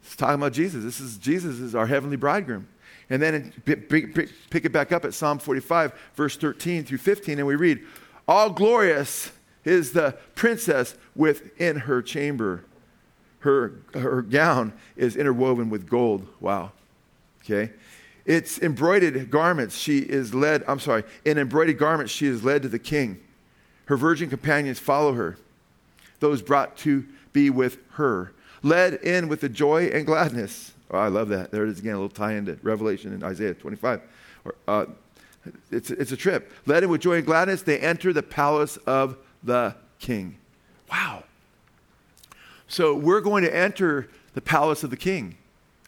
[0.04, 0.84] It's talking about Jesus.
[0.84, 2.68] This is Jesus is our heavenly bridegroom.
[3.10, 7.56] And then pick it back up at Psalm 45, verse 13 through 15, and we
[7.56, 7.80] read,
[8.28, 9.32] All glorious
[9.64, 12.66] is the princess within her chamber.
[13.40, 16.28] Her, her gown is interwoven with gold.
[16.42, 16.72] Wow.
[17.44, 17.72] Okay.
[18.28, 19.78] It's embroidered garments.
[19.78, 23.22] She is led, I'm sorry, in embroidered garments, she is led to the king.
[23.86, 25.38] Her virgin companions follow her,
[26.20, 30.74] those brought to be with her, led in with the joy and gladness.
[30.92, 31.52] Oh, I love that.
[31.52, 34.02] There it is again, a little tie into Revelation in Isaiah 25.
[34.44, 34.86] Or, uh,
[35.72, 36.52] it's, it's a trip.
[36.66, 40.38] Led in with joy and gladness, they enter the palace of the king.
[40.92, 41.24] Wow.
[42.68, 45.38] So we're going to enter the palace of the king,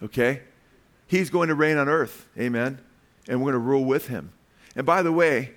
[0.01, 0.41] okay?
[1.09, 2.27] He's going to reign on earth.
[2.37, 2.79] Amen.
[3.27, 4.31] And we're going to rule with him.
[4.75, 5.51] And by the way,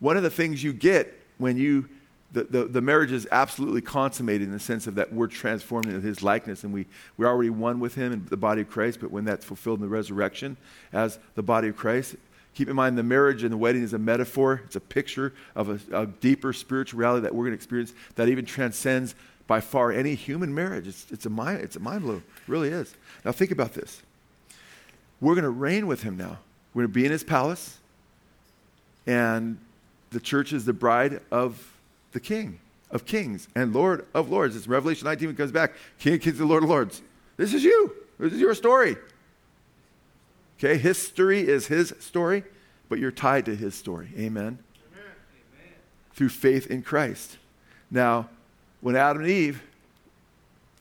[0.00, 1.88] one of the things you get when you,
[2.32, 6.00] the, the, the, marriage is absolutely consummated in the sense of that we're transformed into
[6.00, 6.84] his likeness and we,
[7.16, 9.82] we're already one with him in the body of Christ, but when that's fulfilled in
[9.82, 10.56] the resurrection
[10.92, 12.16] as the body of Christ,
[12.54, 15.68] keep in mind the marriage and the wedding is a metaphor, it's a picture of
[15.68, 19.14] a, a deeper spiritual reality that we're going to experience that even transcends
[19.46, 20.88] by far any human marriage.
[20.88, 22.92] It's, it's, a, mind, it's a mind blow, it really is.
[23.24, 24.02] Now think about this.
[25.20, 26.38] We're going to reign with him now.
[26.74, 27.78] We're going to be in his palace,
[29.06, 29.58] and
[30.10, 31.74] the church is the bride of
[32.12, 32.60] the king,
[32.90, 34.54] of kings, and Lord of lords.
[34.54, 35.72] It's Revelation 19 when it comes back.
[35.98, 37.02] King of kings and Lord of lords.
[37.36, 37.94] This is you.
[38.18, 38.96] This is your story.
[40.58, 42.44] Okay, history is his story,
[42.88, 44.08] but you're tied to his story.
[44.16, 44.58] Amen.
[44.58, 44.58] Amen.
[46.14, 47.38] Through faith in Christ.
[47.90, 48.28] Now,
[48.80, 49.62] when Adam and Eve,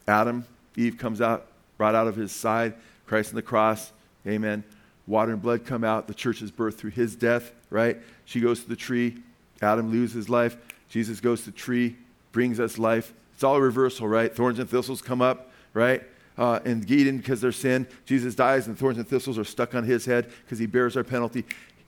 [0.08, 2.74] Adam, Eve comes out, brought out of his side,
[3.06, 3.92] Christ on the cross,
[4.28, 4.64] Amen.
[5.06, 6.08] Water and blood come out.
[6.08, 7.98] The church is birthed through his death, right?
[8.26, 9.18] She goes to the tree.
[9.62, 10.58] Adam loses life.
[10.90, 11.96] Jesus goes to the tree,
[12.32, 13.14] brings us life.
[13.34, 14.34] It's all a reversal, right?
[14.34, 16.04] Thorns and thistles come up, right?
[16.38, 19.84] Uh, and Eden, because their sin, Jesus dies, and thorns and thistles are stuck on
[19.84, 21.46] his head because he bears our penalty.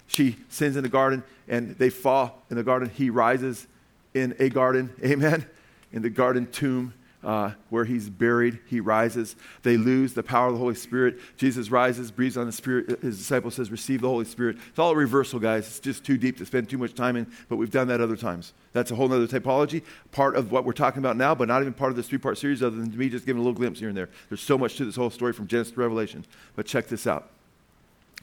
[0.08, 2.90] She sins in the garden, and they fall in the garden.
[2.90, 3.68] He rises
[4.14, 5.46] in a garden, amen,
[5.92, 6.94] in the garden tomb
[7.24, 9.36] uh, where he's buried, he rises.
[9.64, 11.20] They lose the power of the Holy Spirit.
[11.36, 13.02] Jesus rises, breathes on the Spirit.
[13.02, 14.58] His disciple says, Receive the Holy Spirit.
[14.70, 15.68] It's all a reversal, guys.
[15.68, 18.16] It's just too deep to spend too much time in, but we've done that other
[18.16, 18.54] times.
[18.72, 21.74] That's a whole other typology, part of what we're talking about now, but not even
[21.74, 23.90] part of this three part series, other than me just giving a little glimpse here
[23.90, 24.10] and there.
[24.30, 26.26] There's so much to this whole story from Genesis to Revelation.
[26.56, 27.30] But check this out.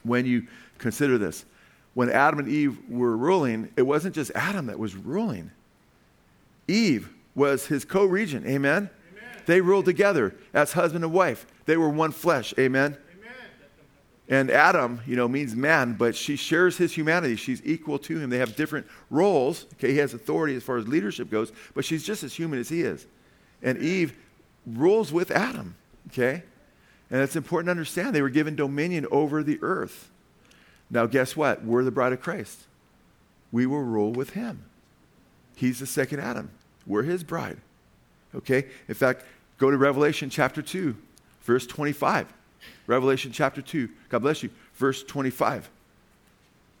[0.03, 0.47] When you
[0.79, 1.45] consider this,
[1.93, 5.51] when Adam and Eve were ruling, it wasn't just Adam that was ruling,
[6.67, 8.45] Eve was his co regent.
[8.45, 8.89] Amen?
[9.11, 9.41] Amen?
[9.45, 11.45] They ruled together as husband and wife.
[11.65, 12.53] They were one flesh.
[12.57, 12.97] Amen?
[13.19, 13.33] Amen?
[14.27, 17.37] And Adam, you know, means man, but she shares his humanity.
[17.37, 18.29] She's equal to him.
[18.29, 19.67] They have different roles.
[19.75, 22.69] Okay, he has authority as far as leadership goes, but she's just as human as
[22.69, 23.05] he is.
[23.61, 24.17] And Eve
[24.65, 25.75] rules with Adam.
[26.07, 26.43] Okay?
[27.09, 30.09] And it's important to understand they were given dominion over the earth.
[30.89, 31.63] Now, guess what?
[31.63, 32.61] We're the bride of Christ.
[33.51, 34.63] We will rule with him.
[35.55, 36.51] He's the second Adam.
[36.87, 37.57] We're his bride.
[38.33, 38.65] Okay?
[38.87, 39.23] In fact,
[39.57, 40.95] go to Revelation chapter 2.
[41.43, 42.33] verse 25.
[42.87, 43.89] Revelation chapter 2.
[44.09, 44.49] God bless you.
[44.75, 45.69] Verse 25.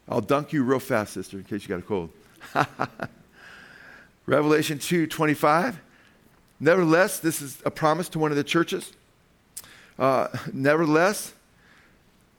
[0.09, 2.09] I'll dunk you real fast, sister, in case you got a cold.
[4.25, 5.81] Revelation 2 25.
[6.59, 8.93] Nevertheless, this is a promise to one of the churches.
[9.99, 11.33] Uh, nevertheless,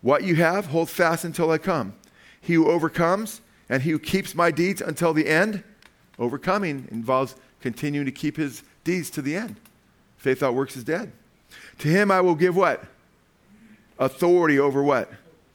[0.01, 1.95] what you have, hold fast until I come.
[2.41, 5.63] He who overcomes and he who keeps my deeds until the end,
[6.19, 9.57] overcoming involves continuing to keep his deeds to the end.
[10.17, 11.13] Faith without works is dead.
[11.79, 12.85] To him I will give what?
[13.99, 15.11] Authority over what?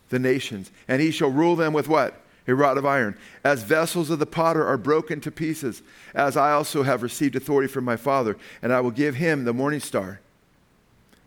[0.10, 0.72] The nations.
[0.88, 2.20] And he shall rule them with what?
[2.48, 3.18] A rod of iron.
[3.44, 5.82] As vessels of the potter are broken to pieces,
[6.14, 9.54] as I also have received authority from my Father, and I will give him the
[9.54, 10.20] morning star.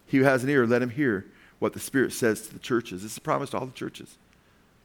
[0.06, 1.26] He who has an ear, let him hear
[1.58, 3.02] what the Spirit says to the churches.
[3.02, 4.18] This is a promise to all the churches.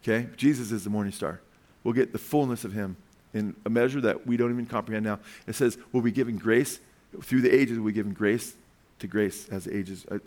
[0.03, 0.29] Okay?
[0.37, 1.41] Jesus is the morning star.
[1.83, 2.95] We'll get the fullness of him
[3.33, 5.19] in a measure that we don't even comprehend now.
[5.47, 6.79] It says, we'll be given grace.
[7.21, 8.55] Through the ages, we'll be given grace
[8.99, 10.05] to grace as ages.
[10.09, 10.19] Uh,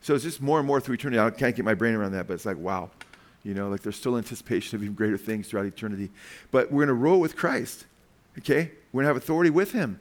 [0.00, 1.18] so it's just more and more through eternity.
[1.18, 2.90] I can't get my brain around that, but it's like, wow.
[3.44, 6.10] You know, like there's still anticipation of even greater things throughout eternity.
[6.50, 7.86] But we're going to rule with Christ.
[8.38, 8.72] Okay?
[8.92, 10.00] We're going to have authority with him.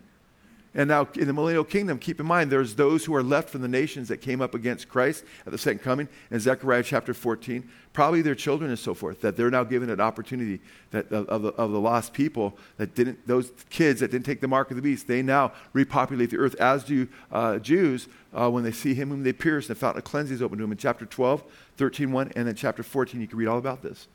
[0.77, 3.61] And now in the millennial kingdom, keep in mind, there's those who are left from
[3.61, 7.67] the nations that came up against Christ at the second coming in Zechariah chapter 14,
[7.93, 10.61] probably their children and so forth, that they're now given an opportunity
[10.91, 14.39] that, of, of, the, of the lost people that didn't, those kids that didn't take
[14.39, 18.47] the mark of the beast, they now repopulate the earth, as do uh, Jews uh,
[18.47, 20.63] when they see him whom they pierced, and the fountain of cleansing is open to
[20.63, 21.43] him in chapter 12,
[21.77, 24.07] 13, 1, and then chapter 14, you can read all about this.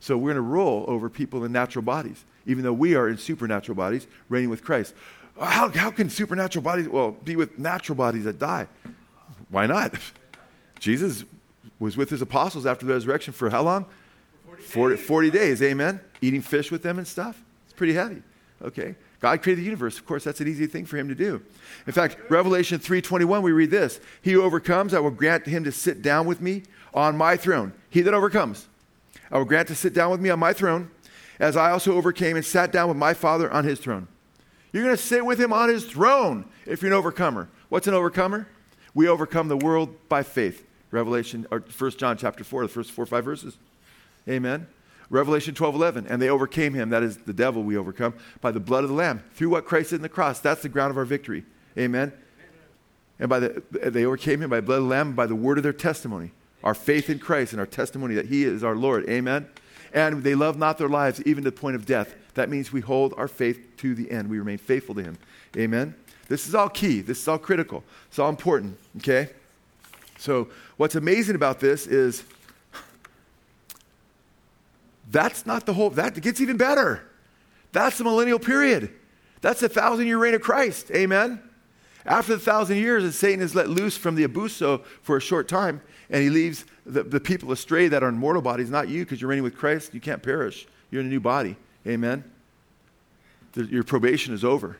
[0.00, 3.16] So we're going to rule over people in natural bodies, even though we are in
[3.16, 4.94] supernatural bodies, reigning with Christ.
[5.40, 8.66] How, how can supernatural bodies, well, be with natural bodies that die?
[9.48, 9.94] Why not?
[10.78, 11.24] Jesus
[11.78, 13.86] was with his apostles after the resurrection for how long?
[14.58, 15.06] 40 days.
[15.06, 16.00] 40 days, amen?
[16.20, 17.42] Eating fish with them and stuff.
[17.64, 18.22] It's pretty heavy.
[18.62, 18.94] Okay.
[19.20, 19.98] God created the universe.
[19.98, 21.42] Of course, that's an easy thing for him to do.
[21.86, 25.72] In fact, Revelation 3:21 we read this, "He who overcomes, I will grant him to
[25.72, 26.62] sit down with me
[26.92, 27.72] on my throne.
[27.88, 28.68] He that overcomes,
[29.30, 30.90] I will grant to sit down with me on my throne,
[31.38, 34.08] as I also overcame and sat down with my Father on his throne."
[34.72, 37.48] You're going to sit with him on his throne if you're an overcomer.
[37.68, 38.48] What's an overcomer?
[38.94, 40.66] We overcome the world by faith.
[40.90, 43.56] Revelation, or 1 John chapter 4, the first four or five verses.
[44.28, 44.66] Amen.
[45.08, 46.06] Revelation 12, 11.
[46.06, 48.96] And they overcame him, that is the devil we overcome, by the blood of the
[48.96, 50.40] Lamb, through what Christ did in the cross.
[50.40, 51.44] That's the ground of our victory.
[51.78, 52.12] Amen.
[53.18, 55.58] And by the, they overcame him by the blood of the Lamb by the word
[55.58, 56.32] of their testimony.
[56.64, 59.08] Our faith in Christ and our testimony that he is our Lord.
[59.08, 59.48] Amen.
[59.92, 62.14] And they love not their lives even to the point of death.
[62.34, 64.30] That means we hold our faith to the end.
[64.30, 65.18] We remain faithful to Him.
[65.56, 65.94] Amen?
[66.28, 67.00] This is all key.
[67.00, 67.82] This is all critical.
[68.08, 69.30] It's all important, okay?
[70.18, 72.22] So, what's amazing about this is
[75.10, 77.02] that's not the whole, that gets even better.
[77.72, 78.92] That's the millennial period.
[79.40, 80.90] That's the thousand year reign of Christ.
[80.92, 81.42] Amen?
[82.06, 85.48] After the thousand years, and Satan is let loose from the abuso for a short
[85.48, 89.04] time, and he leaves the, the people astray that are in mortal bodies, not you,
[89.04, 89.94] because you're reigning with Christ.
[89.94, 90.66] You can't perish.
[90.90, 91.56] You're in a new body.
[91.86, 92.24] Amen?
[93.54, 94.78] Your probation is over.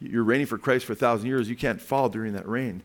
[0.00, 1.48] You're reigning for Christ for a thousand years.
[1.48, 2.82] You can't fall during that reign.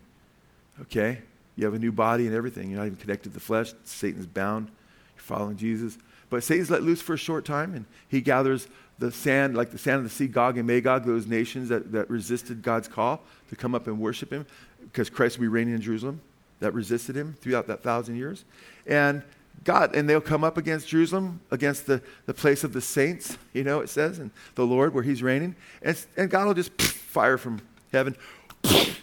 [0.82, 1.18] Okay?
[1.56, 2.70] You have a new body and everything.
[2.70, 3.72] You're not even connected to the flesh.
[3.84, 4.68] Satan's bound.
[5.16, 5.98] You're following Jesus.
[6.30, 8.68] But Satan's let loose for a short time, and he gathers
[8.98, 12.10] the sand, like the sand of the sea, Gog and Magog, those nations that, that
[12.10, 14.44] resisted God's call to come up and worship him,
[14.82, 16.20] because Christ will be reigning in Jerusalem,
[16.60, 18.44] that resisted him throughout that thousand years.
[18.86, 19.22] And
[19.64, 23.64] God, and they'll come up against Jerusalem, against the, the place of the saints, you
[23.64, 25.56] know, it says, and the Lord where he's reigning.
[25.82, 27.60] And, and God will just fire from
[27.92, 28.16] heaven,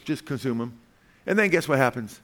[0.05, 0.79] just consume them.
[1.25, 2.21] And then guess what happens?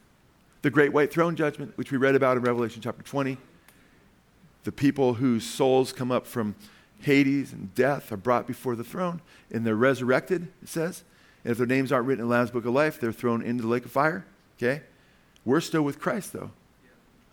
[0.62, 3.38] The great white throne judgment, which we read about in Revelation chapter 20.
[4.64, 6.56] The people whose souls come up from
[7.00, 9.22] Hades and death are brought before the throne,
[9.52, 11.04] and they're resurrected, it says.
[11.44, 13.64] And if their names aren't written in the Lamb's Book of Life, they're thrown into
[13.64, 14.26] the lake of fire.
[14.58, 14.84] Okay?
[15.44, 16.52] We're still with Christ, though.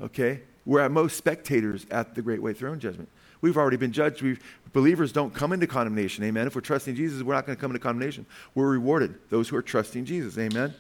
[0.01, 0.41] Okay?
[0.69, 3.09] We're at most spectators at the great white throne judgment.
[3.41, 4.21] We've already been judged.
[4.21, 4.39] We've,
[4.75, 6.25] believers don't come into condemnation.
[6.25, 6.47] Amen.
[6.47, 8.27] If we're trusting Jesus, we're not going to come into condemnation.
[8.55, 10.37] We're rewarded, those who are trusting Jesus.
[10.37, 10.75] Amen.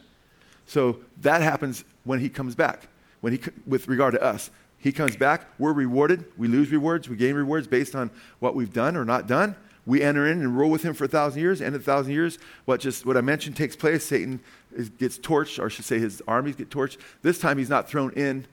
[0.66, 2.89] So that happens when he comes back.
[3.22, 6.26] When he, with regard to us, he comes back, we're rewarded.
[6.36, 8.11] We lose rewards, we gain rewards based on
[8.41, 9.57] what we've done or not done.
[9.86, 11.62] We enter in and rule with him for a thousand years.
[11.62, 14.05] End of a thousand years, what just what I mentioned takes place.
[14.05, 14.41] Satan
[14.76, 16.99] is, gets torched, or I should say his armies get torched.
[17.22, 18.47] This time he's not thrown in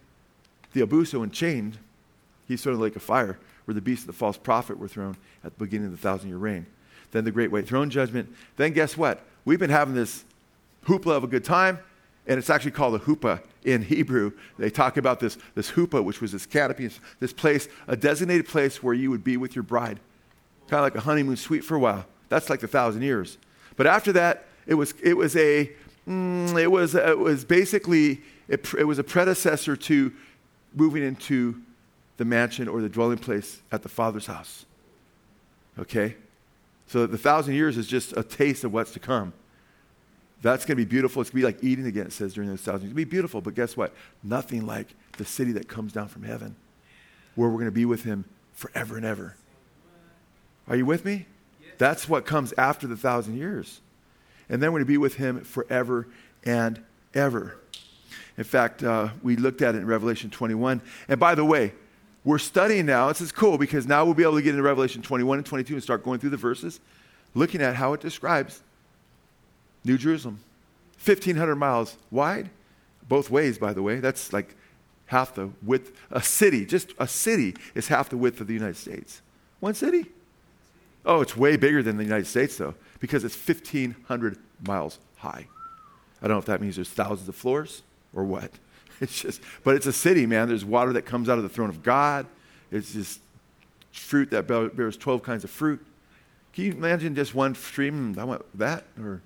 [0.75, 1.77] the abuso and chained,
[2.47, 4.89] he's thrown in the lake of fire, where the beast of the false prophet were
[4.89, 6.67] thrown at the beginning of the thousand year reign.
[7.11, 8.29] Then the great white throne judgment.
[8.57, 9.23] Then guess what?
[9.45, 10.25] We've been having this
[10.85, 11.79] hoopla of a good time,
[12.27, 14.33] and it's actually called a huppah in Hebrew.
[14.59, 18.83] They talk about this, this huppah, which was this canopy, this place, a designated place
[18.83, 19.99] where you would be with your bride.
[20.67, 22.05] Kind of like a honeymoon suite for a while.
[22.27, 23.37] That's like the thousand years.
[23.77, 25.71] But after that, it was, it was a,
[26.05, 30.13] mm, it was, it was basically it, it was a predecessor to
[30.75, 31.61] moving into
[32.17, 34.65] the mansion or the dwelling place at the Father's house.
[35.79, 36.15] Okay?
[36.87, 39.33] So the thousand years is just a taste of what's to come.
[40.41, 41.21] That's going to be beautiful.
[41.21, 42.91] It's going to be like Eden again, it says during those thousand years.
[42.91, 43.93] To be beautiful, but guess what?
[44.23, 46.55] Nothing like the city that comes down from heaven,
[47.33, 49.35] where we're going to be with him forever and ever.
[50.67, 51.25] Are you with me?
[51.77, 53.81] That's what comes after the thousand years.
[54.47, 56.07] And then we're going to be with him forever
[56.43, 56.81] and
[57.13, 57.57] ever.
[58.37, 60.81] In fact, uh, we looked at it in Revelation 21.
[61.07, 61.73] And by the way,
[62.23, 63.07] we're studying now.
[63.07, 65.73] This is cool because now we'll be able to get into Revelation 21 and 22
[65.75, 66.79] and start going through the verses,
[67.33, 68.61] looking at how it describes
[69.83, 70.39] New Jerusalem.
[71.03, 72.49] 1,500 miles wide,
[73.07, 73.99] both ways, by the way.
[73.99, 74.55] That's like
[75.05, 75.91] half the width.
[76.11, 79.21] A city, just a city, is half the width of the United States.
[79.59, 80.07] One city.
[81.05, 85.47] Oh, it's way bigger than the United States, though, because it's 1,500 miles high.
[86.21, 87.83] I don't know if that means there's thousands of floors
[88.15, 88.51] or what.
[89.01, 90.47] It's just, but it's a city, man.
[90.47, 92.25] There's water that comes out of the throne of God.
[92.71, 93.19] It's just
[93.91, 95.85] fruit that bears 12 kinds of fruit.
[96.53, 98.17] Can you imagine just one stream?
[98.17, 99.21] I want that or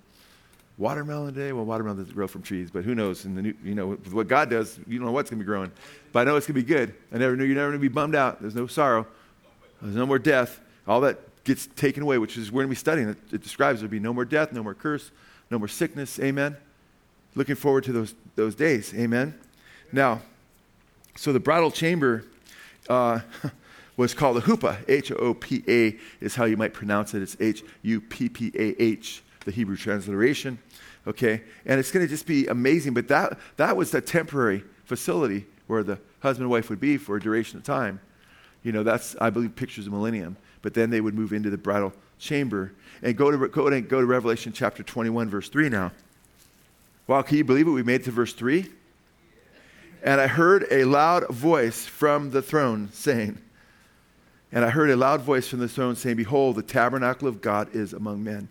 [0.80, 1.52] watermelon day.
[1.54, 3.26] Well, watermelon doesn't grow from trees, but who knows?
[3.26, 5.48] In the new, you know, what God does, you don't know what's going to be
[5.48, 5.72] growing.
[6.12, 6.96] But I know it's going to be good.
[7.12, 8.42] I never knew you're never going to be bummed out.
[8.42, 9.06] There's no sorrow.
[9.84, 10.60] There's no more death.
[10.88, 13.10] All that gets taken away, which is we're going to be studying.
[13.10, 15.12] It, it describes there'll be no more death, no more curse,
[15.52, 16.20] no more sickness.
[16.20, 16.58] Amen.
[17.40, 18.94] Looking forward to those, those days.
[18.94, 19.34] Amen.
[19.94, 20.22] Now,
[21.16, 22.26] so the bridal chamber
[22.90, 23.22] uh,
[23.96, 24.78] was called the huppah.
[24.90, 27.22] H O P A is how you might pronounce it.
[27.22, 30.60] It's H U P P A H, the Hebrew transliteration.
[31.08, 31.44] Okay?
[31.66, 32.94] And it's going to just be amazing.
[32.94, 37.16] But that, that was the temporary facility where the husband and wife would be for
[37.16, 38.02] a duration of time.
[38.64, 40.36] You know, that's, I believe, pictures of millennium.
[40.62, 42.74] But then they would move into the bridal chamber.
[43.02, 45.94] And go to, go to, go to Revelation chapter 21, verse 3 now.
[47.10, 47.72] Wow, can you believe it?
[47.72, 48.68] We made it to verse 3.
[50.04, 53.40] And I heard a loud voice from the throne saying,
[54.52, 57.76] and I heard a loud voice from the throne saying, Behold, the tabernacle of God
[57.76, 58.48] is among men,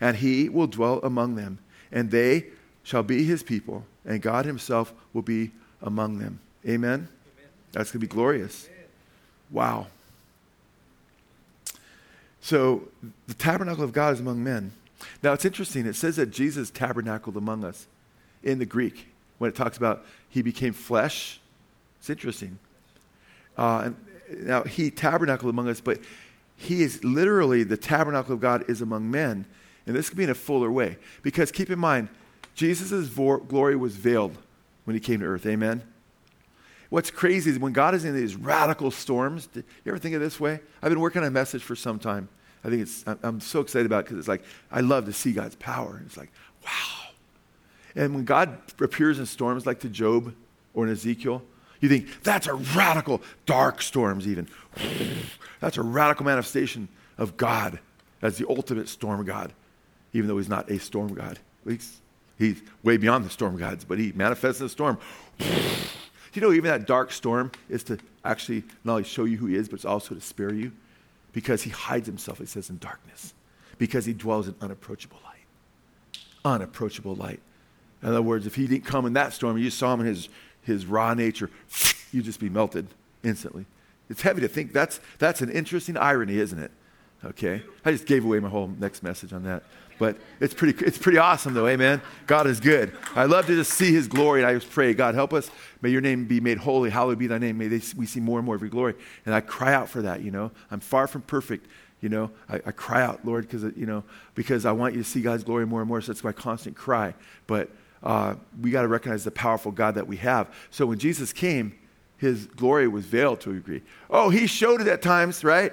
[0.00, 1.58] and he will dwell among them,
[1.92, 2.46] and they
[2.82, 5.50] shall be his people, and God himself will be
[5.82, 6.40] among them.
[6.64, 6.90] Amen?
[6.94, 7.08] Amen.
[7.72, 8.70] That's going to be glorious.
[8.70, 8.86] Amen.
[9.50, 9.86] Wow.
[12.40, 12.88] So,
[13.26, 14.72] the tabernacle of God is among men.
[15.22, 15.84] Now, it's interesting.
[15.84, 17.86] It says that Jesus tabernacled among us
[18.42, 19.08] in the Greek
[19.38, 21.40] when it talks about he became flesh.
[21.98, 22.58] It's interesting.
[23.56, 23.96] Uh, and
[24.46, 25.98] now he tabernacled among us, but
[26.56, 29.46] he is literally the tabernacle of God is among men.
[29.86, 30.98] And this could be in a fuller way.
[31.22, 32.08] Because keep in mind,
[32.54, 34.36] Jesus' glory was veiled
[34.84, 35.46] when he came to earth.
[35.46, 35.82] Amen?
[36.90, 40.40] What's crazy is when God is in these radical storms, you ever think of this
[40.40, 40.60] way?
[40.82, 42.28] I've been working on a message for some time.
[42.64, 45.32] I think it's, I'm so excited about it because it's like, I love to see
[45.32, 46.02] God's power.
[46.04, 46.32] It's like,
[46.64, 46.97] wow.
[47.94, 50.34] And when God appears in storms like to Job
[50.74, 51.42] or in Ezekiel,
[51.80, 54.48] you think, that's a radical, dark storms, even.
[55.60, 57.78] That's a radical manifestation of God
[58.20, 59.52] as the ultimate storm God,
[60.12, 61.38] even though he's not a storm God.
[61.66, 62.00] He's,
[62.36, 64.98] he's way beyond the storm gods, but he manifests in the storm.
[65.38, 69.54] you know, even that dark storm is to actually not only show you who he
[69.54, 70.72] is, but it's also to spare you
[71.32, 73.34] because he hides himself, it says, in darkness,
[73.78, 75.34] because he dwells in unapproachable light.
[76.44, 77.40] Unapproachable light.
[78.02, 80.28] In other words, if he didn't come in that storm, you saw him in his,
[80.62, 81.50] his raw nature,
[82.12, 82.86] you'd just be melted
[83.24, 83.66] instantly.
[84.08, 84.72] It's heavy to think.
[84.72, 86.70] That's, that's an interesting irony, isn't it?
[87.24, 87.62] Okay?
[87.84, 89.62] I just gave away my whole next message on that.
[89.98, 91.66] But it's pretty, it's pretty awesome, though.
[91.66, 92.00] Amen.
[92.26, 92.92] God is good.
[93.16, 95.50] I love to just see his glory, and I just pray, God, help us.
[95.82, 96.90] May your name be made holy.
[96.90, 97.58] Hallowed be thy name.
[97.58, 98.94] May they, we see more and more of your glory.
[99.26, 100.52] And I cry out for that, you know.
[100.70, 101.66] I'm far from perfect.
[102.00, 104.04] You know, I, I cry out, Lord, because, you know,
[104.36, 106.00] because I want you to see God's glory more and more.
[106.00, 107.14] So that's my constant cry.
[107.48, 107.70] But
[108.02, 110.52] uh, we got to recognize the powerful God that we have.
[110.70, 111.78] So when Jesus came,
[112.16, 113.82] his glory was veiled to a degree.
[114.10, 115.72] Oh, he showed it at times, right?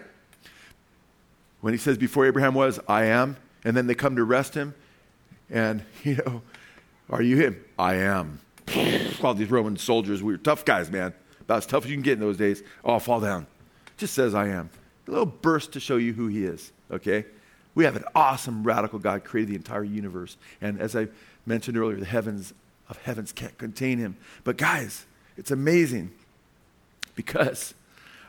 [1.62, 3.38] When he says, Before Abraham was, I am.
[3.64, 4.76] And then they come to arrest him.
[5.50, 6.42] And, you know,
[7.10, 7.64] are you him?
[7.78, 8.40] I am.
[9.24, 11.14] All these Roman soldiers, we were tough guys, man.
[11.42, 12.64] About as tough as you can get in those days.
[12.84, 13.48] Oh, fall down.
[13.98, 14.70] Just says, I am.
[15.08, 17.26] A little burst to show you who he is, okay?
[17.76, 20.38] We have an awesome, radical God created the entire universe.
[20.62, 21.08] And as I
[21.46, 22.54] mentioned earlier, the heavens
[22.90, 24.18] of heavens can't contain him.
[24.44, 25.06] But guys,
[25.38, 26.12] it's amazing
[27.16, 27.74] because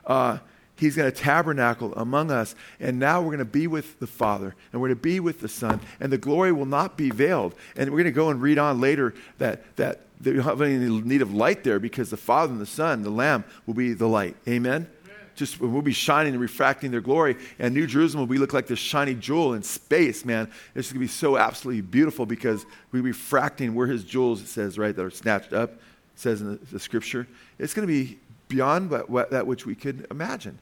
[0.06, 0.38] uh,
[0.76, 2.54] he's going to tabernacle among us.
[2.80, 5.40] And now we're going to be with the Father and we're going to be with
[5.40, 5.80] the Son.
[6.00, 7.54] And the glory will not be veiled.
[7.76, 10.78] And we're going to go and read on later that, that they don't have any
[10.78, 14.08] need of light there because the Father and the Son, the Lamb, will be the
[14.08, 14.36] light.
[14.48, 14.88] Amen?
[15.36, 17.36] Just we'll be shining and refracting their glory.
[17.58, 20.50] And New Jerusalem will be look like this shiny jewel in space, man.
[20.74, 23.74] It's going to be so absolutely beautiful because we're refracting.
[23.74, 25.72] We're his jewels, it says, right, that are snatched up.
[25.72, 25.80] it
[26.16, 27.28] says in the, the scripture.
[27.58, 28.18] It's going to be
[28.48, 30.58] beyond what, what, that which we could imagine.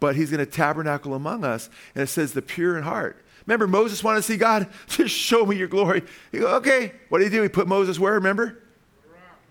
[0.00, 1.70] But he's going to tabernacle among us.
[1.94, 3.22] And it says, the pure in heart.
[3.46, 4.66] Remember, Moses wanted to see God.
[4.88, 6.02] Just show me your glory.
[6.32, 6.92] He goes, okay.
[7.08, 7.42] What did he do?
[7.42, 8.58] He put Moses where, remember?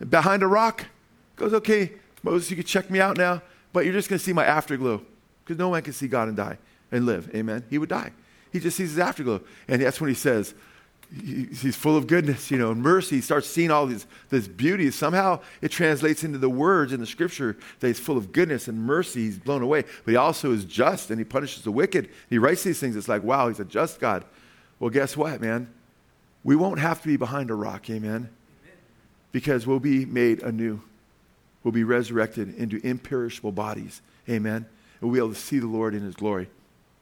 [0.09, 0.82] Behind a rock.
[0.82, 3.41] He goes, okay, Moses, you can check me out now,
[3.76, 5.02] but you're just going to see my afterglow.
[5.44, 6.58] Because no one can see God and die
[6.94, 7.30] and live.
[7.36, 7.66] Amen.
[7.70, 8.14] He would die.
[8.54, 9.42] He just sees his afterglow.
[9.68, 10.56] And that's when he says,
[11.14, 13.18] he's full of goodness, you know, and mercy.
[13.18, 14.90] He starts seeing all these, this beauty.
[14.92, 18.80] Somehow it translates into the words in the scripture that he's full of goodness and
[18.80, 19.26] mercy.
[19.26, 19.84] He's blown away.
[20.06, 22.10] But he also is just and he punishes the wicked.
[22.30, 22.96] He writes these things.
[22.96, 24.24] It's like, wow, he's a just God.
[24.80, 25.70] Well, guess what, man?
[26.46, 28.30] We won't have to be behind a rock, amen?
[29.34, 30.82] Because we'll be made anew.
[31.66, 34.68] We'll be resurrected into imperishable bodies, amen?
[35.01, 36.47] And we'll be able to see the Lord in his glory.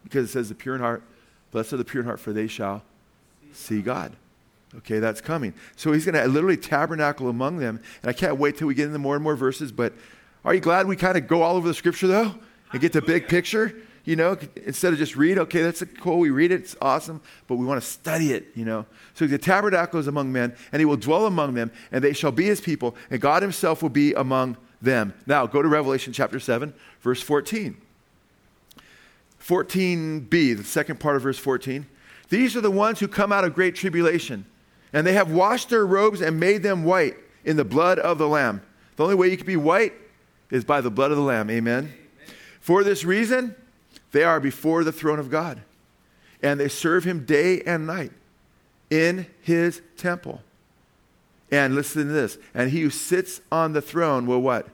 [0.05, 1.03] Because it says, the pure in heart,
[1.51, 2.81] blessed are the pure in heart, for they shall
[3.51, 4.15] see God.
[4.77, 5.53] Okay, that's coming.
[5.75, 7.81] So he's going to literally tabernacle among them.
[8.01, 9.73] And I can't wait till we get into more and more verses.
[9.73, 9.91] But
[10.45, 12.33] are you glad we kind of go all over the scripture, though,
[12.71, 13.75] and get the big picture?
[14.05, 17.55] You know, instead of just read, okay, that's cool, we read it, it's awesome, but
[17.55, 18.85] we want to study it, you know.
[19.13, 22.31] So the tabernacle is among men, and he will dwell among them, and they shall
[22.31, 25.13] be his people, and God himself will be among them.
[25.25, 27.77] Now, go to Revelation chapter 7, verse 14.
[29.41, 31.85] 14b, the second part of verse 14.
[32.27, 34.45] These are the ones who come out of great tribulation,
[34.91, 38.27] and they have washed their robes and made them white in the blood of the
[38.27, 38.61] Lamb.
[38.97, 39.93] The only way you can be white
[40.51, 41.49] is by the blood of the Lamb.
[41.49, 41.85] Amen.
[41.85, 41.93] Amen.
[42.59, 43.55] For this reason,
[44.13, 45.61] they are before the throne of God,
[46.41, 48.11] and they serve him day and night
[48.89, 50.41] in his temple.
[51.51, 52.37] And listen to this.
[52.53, 54.67] And he who sits on the throne will what?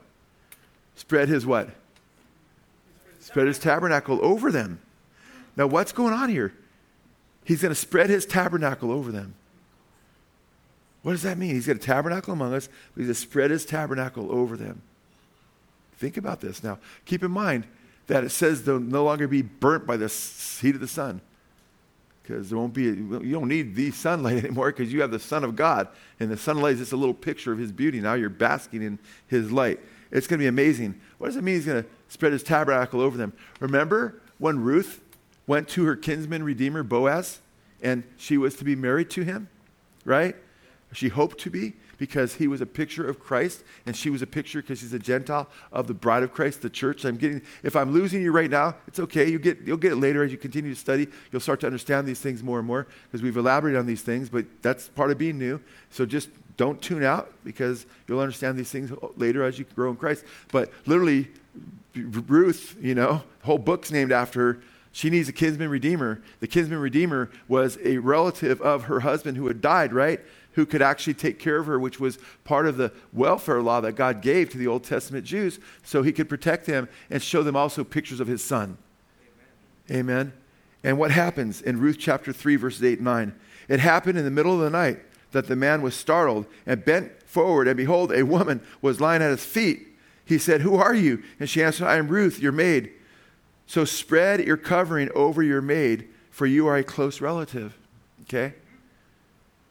[0.96, 1.70] Spread his what?
[3.20, 4.80] Spread his tabernacle over them.
[5.56, 6.54] Now, what's going on here?
[7.44, 9.36] He's going to spread his tabernacle over them.
[11.02, 11.52] What does that mean?
[11.52, 14.82] He's got a tabernacle among us, but he's going to spread his tabernacle over them.
[15.98, 16.64] Think about this.
[16.64, 17.66] Now, keep in mind
[18.10, 20.08] that it says they'll no longer be burnt by the
[20.62, 21.22] heat of the sun.
[22.24, 25.44] Because there won't be, you don't need the sunlight anymore because you have the Son
[25.44, 25.88] of God.
[26.20, 28.02] And the sunlight is just a little picture of his beauty.
[28.02, 29.80] Now you're basking in his light.
[30.12, 31.00] It's going to be amazing.
[31.20, 33.32] What does it mean he's going to spread his tabernacle over them?
[33.60, 35.02] Remember when Ruth
[35.46, 37.40] went to her kinsman redeemer, Boaz,
[37.82, 39.50] and she was to be married to him,
[40.04, 40.36] right?
[40.94, 44.28] She hoped to be because he was a picture of Christ, and she was a
[44.28, 47.06] picture because she's a Gentile of the bride of Christ, the church.
[47.06, 49.30] I'm getting, if I'm losing you right now, it's okay.
[49.30, 51.08] You get, you'll get it later as you continue to study.
[51.32, 54.30] You'll start to understand these things more and more because we've elaborated on these things,
[54.30, 55.62] but that's part of being new.
[55.92, 59.98] So just don't tune out because you'll understand these things later as you grow in
[59.98, 60.24] Christ.
[60.52, 61.28] But literally,
[61.96, 64.60] Ruth, you know, the whole book's named after her
[64.92, 66.22] she needs a kinsman redeemer.
[66.40, 70.20] The kinsman redeemer was a relative of her husband who had died, right?
[70.60, 73.94] Who could actually take care of her, which was part of the welfare law that
[73.94, 77.56] God gave to the Old Testament Jews, so he could protect them and show them
[77.56, 78.78] also pictures of his son.
[79.90, 80.00] Amen.
[80.02, 80.34] Amen.
[80.84, 83.36] And what happens in Ruth chapter 3, verses 8 and 9?
[83.70, 85.00] It happened in the middle of the night
[85.32, 89.30] that the man was startled and bent forward, and behold, a woman was lying at
[89.30, 89.88] his feet.
[90.26, 91.24] He said, Who are you?
[91.40, 92.92] And she answered, I am Ruth, your maid.
[93.66, 97.78] So spread your covering over your maid, for you are a close relative.
[98.24, 98.56] Okay?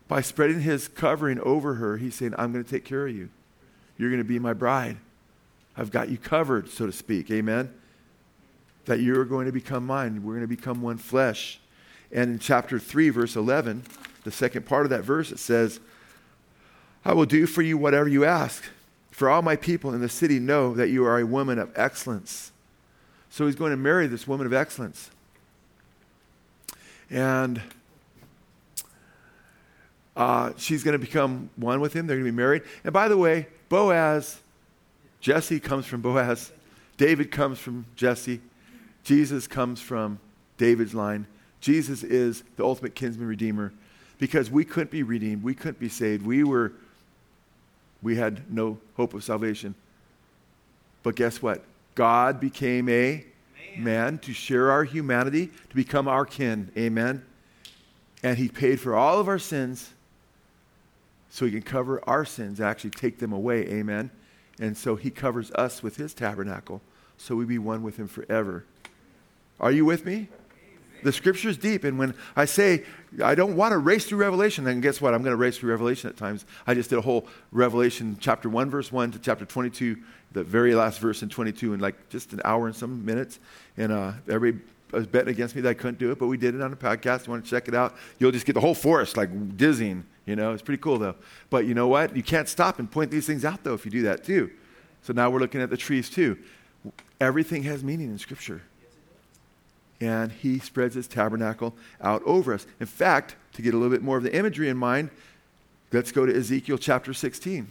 [0.08, 3.28] By spreading his covering over her, he's saying, I'm going to take care of you.
[3.98, 4.96] You're going to be my bride.
[5.76, 7.30] I've got you covered, so to speak.
[7.30, 7.72] Amen?
[8.86, 10.24] That you're going to become mine.
[10.24, 11.60] We're going to become one flesh.
[12.10, 13.84] And in chapter 3, verse 11,
[14.24, 15.78] the second part of that verse, it says,
[17.04, 18.64] I will do for you whatever you ask.
[19.10, 22.50] For all my people in the city know that you are a woman of excellence.
[23.30, 25.10] So he's going to marry this woman of excellence.
[27.10, 27.60] And
[30.18, 32.08] uh, she's going to become one with him.
[32.08, 32.62] They're going to be married.
[32.82, 34.40] And by the way, Boaz,
[35.20, 36.50] Jesse comes from Boaz.
[36.96, 38.40] David comes from Jesse.
[39.04, 40.18] Jesus comes from
[40.56, 41.28] David's line.
[41.60, 43.72] Jesus is the ultimate kinsman redeemer
[44.18, 45.44] because we couldn't be redeemed.
[45.44, 46.26] We couldn't be saved.
[46.26, 46.72] We were,
[48.02, 49.76] we had no hope of salvation.
[51.04, 51.62] But guess what?
[51.94, 53.24] God became a
[53.76, 53.84] man.
[53.84, 56.72] man to share our humanity, to become our kin.
[56.76, 57.24] Amen.
[58.24, 59.92] And he paid for all of our sins
[61.30, 63.66] so he can cover our sins, actually take them away.
[63.68, 64.10] Amen.
[64.60, 66.82] And so he covers us with his tabernacle
[67.18, 68.64] so we be one with him forever.
[69.60, 70.28] Are you with me?
[71.02, 71.84] The scripture is deep.
[71.84, 72.84] And when I say
[73.22, 75.14] I don't want to race through Revelation, then guess what?
[75.14, 76.44] I'm going to race through Revelation at times.
[76.66, 79.96] I just did a whole Revelation chapter 1, verse 1 to chapter 22,
[80.32, 83.38] the very last verse in 22, in like just an hour and some minutes.
[83.76, 86.54] And uh, everybody was betting against me that I couldn't do it, but we did
[86.54, 87.26] it on a podcast.
[87.26, 87.94] You want to check it out?
[88.18, 90.04] You'll just get the whole forest like dizzying.
[90.28, 91.14] You know, it's pretty cool though.
[91.48, 92.14] But you know what?
[92.14, 94.50] You can't stop and point these things out though if you do that too.
[95.02, 96.36] So now we're looking at the trees too.
[97.18, 98.60] Everything has meaning in Scripture
[100.02, 102.66] and he spreads his tabernacle out over us.
[102.78, 105.08] In fact, to get a little bit more of the imagery in mind,
[105.92, 107.66] let's go to Ezekiel chapter 16.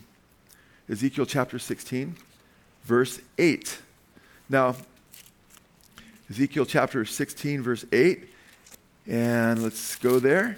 [0.89, 2.15] Ezekiel chapter 16,
[2.85, 3.79] verse 8.
[4.49, 4.75] Now,
[6.29, 8.27] Ezekiel chapter 16, verse 8,
[9.05, 10.57] and let's go there.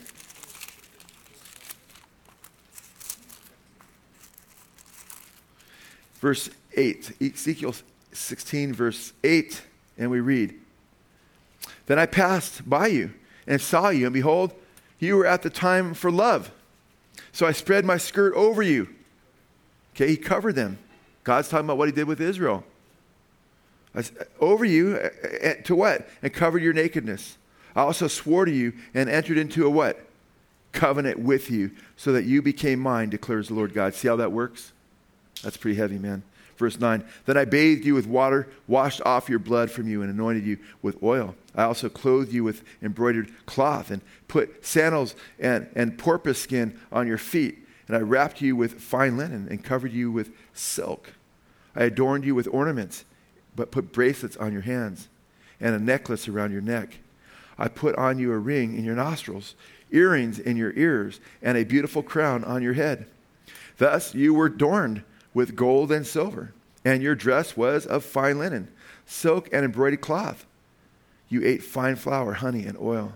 [6.20, 7.74] Verse 8, Ezekiel
[8.11, 9.61] 16, verse 8,
[9.97, 10.55] and we read,
[11.86, 13.11] then I passed by you
[13.47, 14.53] and saw you, and behold,
[14.99, 16.51] you were at the time for love.
[17.32, 18.89] So I spread my skirt over you.
[19.95, 20.78] Okay, he covered them.
[21.24, 22.63] God's talking about what he did with Israel.
[23.95, 24.03] I,
[24.39, 24.99] over you
[25.63, 26.07] to what?
[26.22, 27.38] And covered your nakedness.
[27.76, 30.05] I also swore to you and entered into a what?
[30.72, 33.95] Covenant with you, so that you became mine, declares the Lord God.
[33.95, 34.74] See how that works?
[35.43, 36.23] That's pretty heavy, man.
[36.57, 40.11] Verse 9 Then I bathed you with water, washed off your blood from you, and
[40.11, 41.35] anointed you with oil.
[41.55, 47.07] I also clothed you with embroidered cloth, and put sandals and, and porpoise skin on
[47.07, 47.65] your feet.
[47.87, 51.13] And I wrapped you with fine linen, and covered you with silk.
[51.75, 53.05] I adorned you with ornaments,
[53.55, 55.07] but put bracelets on your hands,
[55.61, 56.97] and a necklace around your neck.
[57.57, 59.55] I put on you a ring in your nostrils,
[59.91, 63.05] earrings in your ears, and a beautiful crown on your head.
[63.77, 65.03] Thus you were adorned
[65.39, 66.51] with gold and silver,
[66.83, 68.67] and your dress was of fine linen,
[69.05, 70.45] silk and embroidered cloth.
[71.29, 73.13] You ate fine flour, honey, and oil.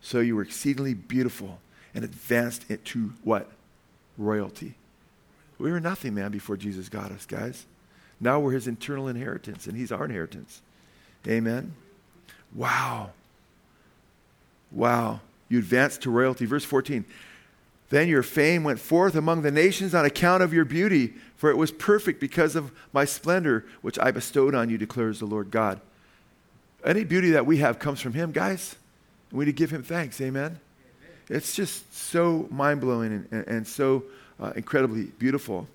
[0.00, 1.58] So you were exceedingly beautiful
[1.92, 3.50] and advanced into what?
[4.16, 4.74] Royalty.
[5.58, 7.66] We were nothing, man, before Jesus got us, guys.
[8.20, 10.62] Now we're his eternal inheritance, and he's our inheritance.
[11.26, 11.74] Amen.
[12.54, 13.10] Wow.
[14.70, 15.18] Wow.
[15.48, 16.46] You advanced to royalty.
[16.46, 17.04] Verse 14.
[17.88, 21.56] Then your fame went forth among the nations on account of your beauty, for it
[21.56, 25.80] was perfect because of my splendor, which I bestowed on you, declares the Lord God.
[26.84, 28.76] Any beauty that we have comes from Him, guys.
[29.30, 30.20] We need to give Him thanks.
[30.20, 30.44] Amen.
[30.44, 30.60] Amen.
[31.28, 34.04] It's just so mind blowing and, and, and, so
[34.40, 35.66] uh, incredibly beautiful.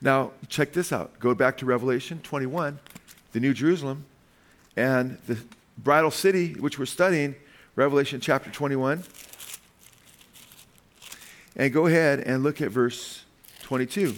[0.00, 1.18] Now, check this out.
[1.18, 2.78] Go back to Revelation 21,
[3.32, 4.04] the New Jerusalem,
[4.76, 5.38] and the
[5.78, 7.34] bridal city, which we're studying,
[7.76, 9.02] Revelation chapter 21.
[11.56, 13.24] And go ahead and look at verse
[13.62, 14.16] 22.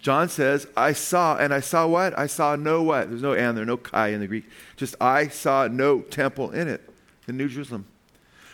[0.00, 2.18] John says, I saw, and I saw what?
[2.18, 3.08] I saw no what?
[3.08, 4.44] There's no and there, no kai in the Greek.
[4.76, 6.82] Just I saw no temple in it,
[7.28, 7.86] in New Jerusalem.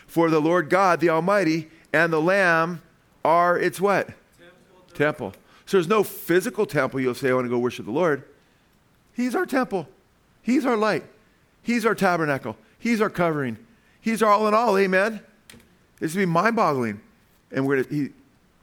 [0.05, 2.83] For the Lord God, the Almighty, and the Lamb
[3.25, 4.07] are its what?
[4.07, 4.93] Temple.
[4.93, 5.33] temple.
[5.65, 8.23] So there's no physical temple you'll say, I want to go worship the Lord.
[9.13, 9.87] He's our temple.
[10.43, 11.03] He's our light.
[11.63, 12.57] He's our tabernacle.
[12.77, 13.57] He's our covering.
[14.01, 14.77] He's our all in all.
[14.77, 15.19] Amen.
[15.99, 17.01] This would be mind boggling.
[17.51, 18.09] And we're he,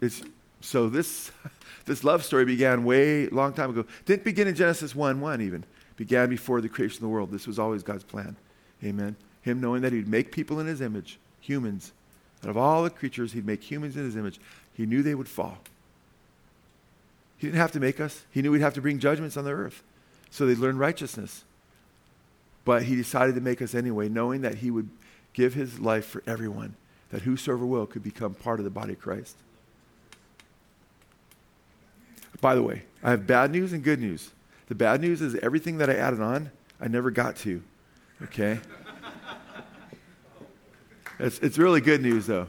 [0.01, 0.22] it's,
[0.61, 1.30] so this,
[1.84, 3.84] this love story began way long time ago.
[4.05, 5.64] Didn't begin in Genesis 1 1 even.
[5.97, 7.30] Began before the creation of the world.
[7.30, 8.37] This was always God's plan.
[8.84, 9.16] Amen.
[9.43, 11.93] Him knowing that he'd make people in his image, humans.
[12.43, 14.39] Out of all the creatures, he'd make humans in his image.
[14.74, 15.59] He knew they would fall.
[17.39, 18.24] He didn't have to make us.
[18.30, 19.82] He knew we'd have to bring judgments on the earth.
[20.30, 21.45] So they'd learn righteousness.
[22.64, 24.89] But he decided to make us anyway, knowing that he would
[25.32, 26.74] give his life for everyone
[27.11, 29.36] that whosoever will could become part of the body of Christ.
[32.40, 34.30] By the way, I have bad news and good news.
[34.68, 36.50] The bad news is everything that I added on,
[36.80, 37.62] I never got to.
[38.24, 38.59] Okay?
[41.18, 42.48] it's, it's really good news, though.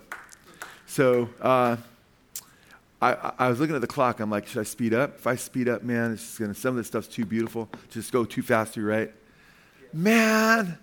[0.88, 1.78] So, uh,
[3.02, 4.20] I, I was looking at the clock.
[4.20, 5.16] I'm like, should I speed up?
[5.18, 7.70] If I speed up, man, it's just gonna, some of this stuff's too beautiful.
[7.90, 9.14] Just go too fast through, right?
[9.94, 10.78] Man.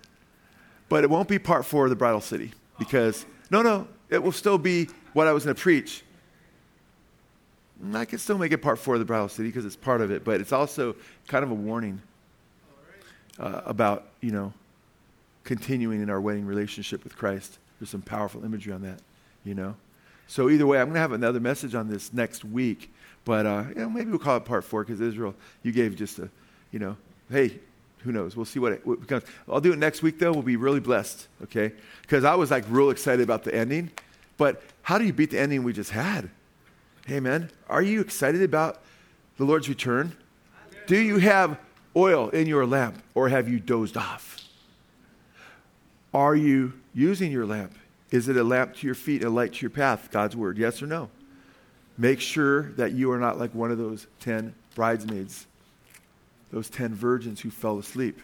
[0.87, 4.31] But it won't be part four of the bridal city because no, no, it will
[4.31, 6.03] still be what I was going to preach.
[7.93, 10.09] I can still make it part four of the bridal city because it's part of
[10.11, 10.95] it, but it's also
[11.27, 12.01] kind of a warning
[13.37, 14.53] uh, about, you know,
[15.43, 17.59] continuing in our wedding relationship with Christ.
[17.79, 18.99] There's some powerful imagery on that,
[19.43, 19.75] you know.
[20.27, 22.91] So either way, I'm going to have another message on this next week,
[23.25, 26.17] but uh, you know, maybe we'll call it part four because Israel, you gave just
[26.19, 26.29] a,
[26.71, 26.97] you know,
[27.29, 27.59] hey,
[28.05, 28.35] who knows?
[28.35, 29.23] We'll see what it, what becomes.
[29.49, 30.31] I'll do it next week, though.
[30.31, 31.73] We'll be really blessed, okay?
[32.03, 33.91] Because I was like real excited about the ending.
[34.37, 36.29] But how do you beat the ending we just had?
[37.05, 38.81] Hey, man, are you excited about
[39.37, 40.15] the Lord's return?
[40.87, 41.59] Do you have
[41.95, 44.39] oil in your lamp or have you dozed off?
[46.13, 47.73] Are you using your lamp?
[48.11, 50.09] Is it a lamp to your feet, a light to your path?
[50.11, 51.09] God's word, yes or no?
[51.97, 55.47] Make sure that you are not like one of those 10 bridesmaids,
[56.51, 58.19] those 10 virgins who fell asleep.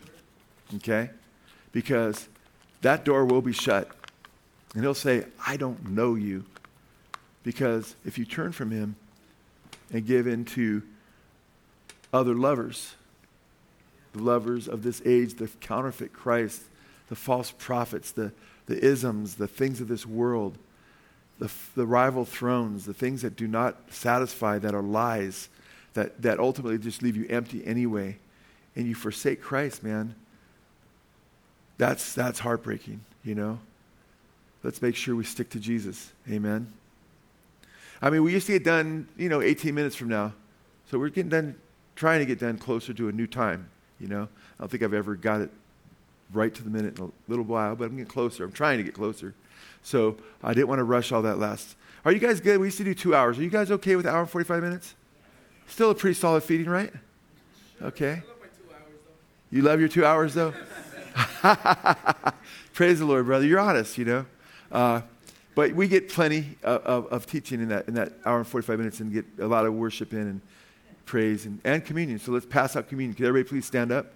[0.76, 1.09] Okay?
[1.72, 2.28] Because
[2.82, 3.89] that door will be shut.
[4.74, 6.45] And he'll say, I don't know you.
[7.43, 8.95] Because if you turn from him
[9.91, 10.84] and give in to
[12.13, 12.95] other lovers,
[14.13, 16.63] the lovers of this age, the counterfeit Christ,
[17.09, 18.32] the false prophets, the,
[18.67, 20.57] the isms, the things of this world,
[21.39, 25.49] the, the rival thrones, the things that do not satisfy, that are lies,
[25.93, 28.17] that, that ultimately just leave you empty anyway,
[28.75, 30.15] and you forsake Christ, man,
[31.77, 33.59] that's, that's heartbreaking, you know?
[34.63, 36.11] Let's make sure we stick to Jesus.
[36.29, 36.71] Amen.
[38.01, 40.33] I mean, we used to get done, you know, 18 minutes from now.
[40.89, 41.55] So we're getting done,
[41.95, 43.69] trying to get done closer to a new time,
[43.99, 44.23] you know?
[44.23, 45.49] I don't think I've ever got it
[46.33, 48.43] right to the minute in a little while, but I'm getting closer.
[48.43, 49.33] I'm trying to get closer.
[49.83, 51.75] So I didn't want to rush all that last.
[52.05, 52.59] Are you guys good?
[52.59, 53.37] We used to do two hours.
[53.37, 54.95] Are you guys okay with an hour and 45 minutes?
[55.72, 56.91] Still a pretty solid feeding, right?
[57.82, 58.22] Okay.
[59.51, 60.53] You love your two hours, though?
[62.74, 63.45] Praise the Lord, brother.
[63.45, 64.26] You're honest, you know.
[64.69, 65.01] Uh,
[65.55, 68.80] but we get plenty of, of, of, teaching in that, in that hour and 45
[68.80, 70.41] minutes and get a lot of worship in and
[71.05, 72.19] praise and, and communion.
[72.19, 73.15] So let's pass out communion.
[73.15, 74.13] Can everybody please stand up?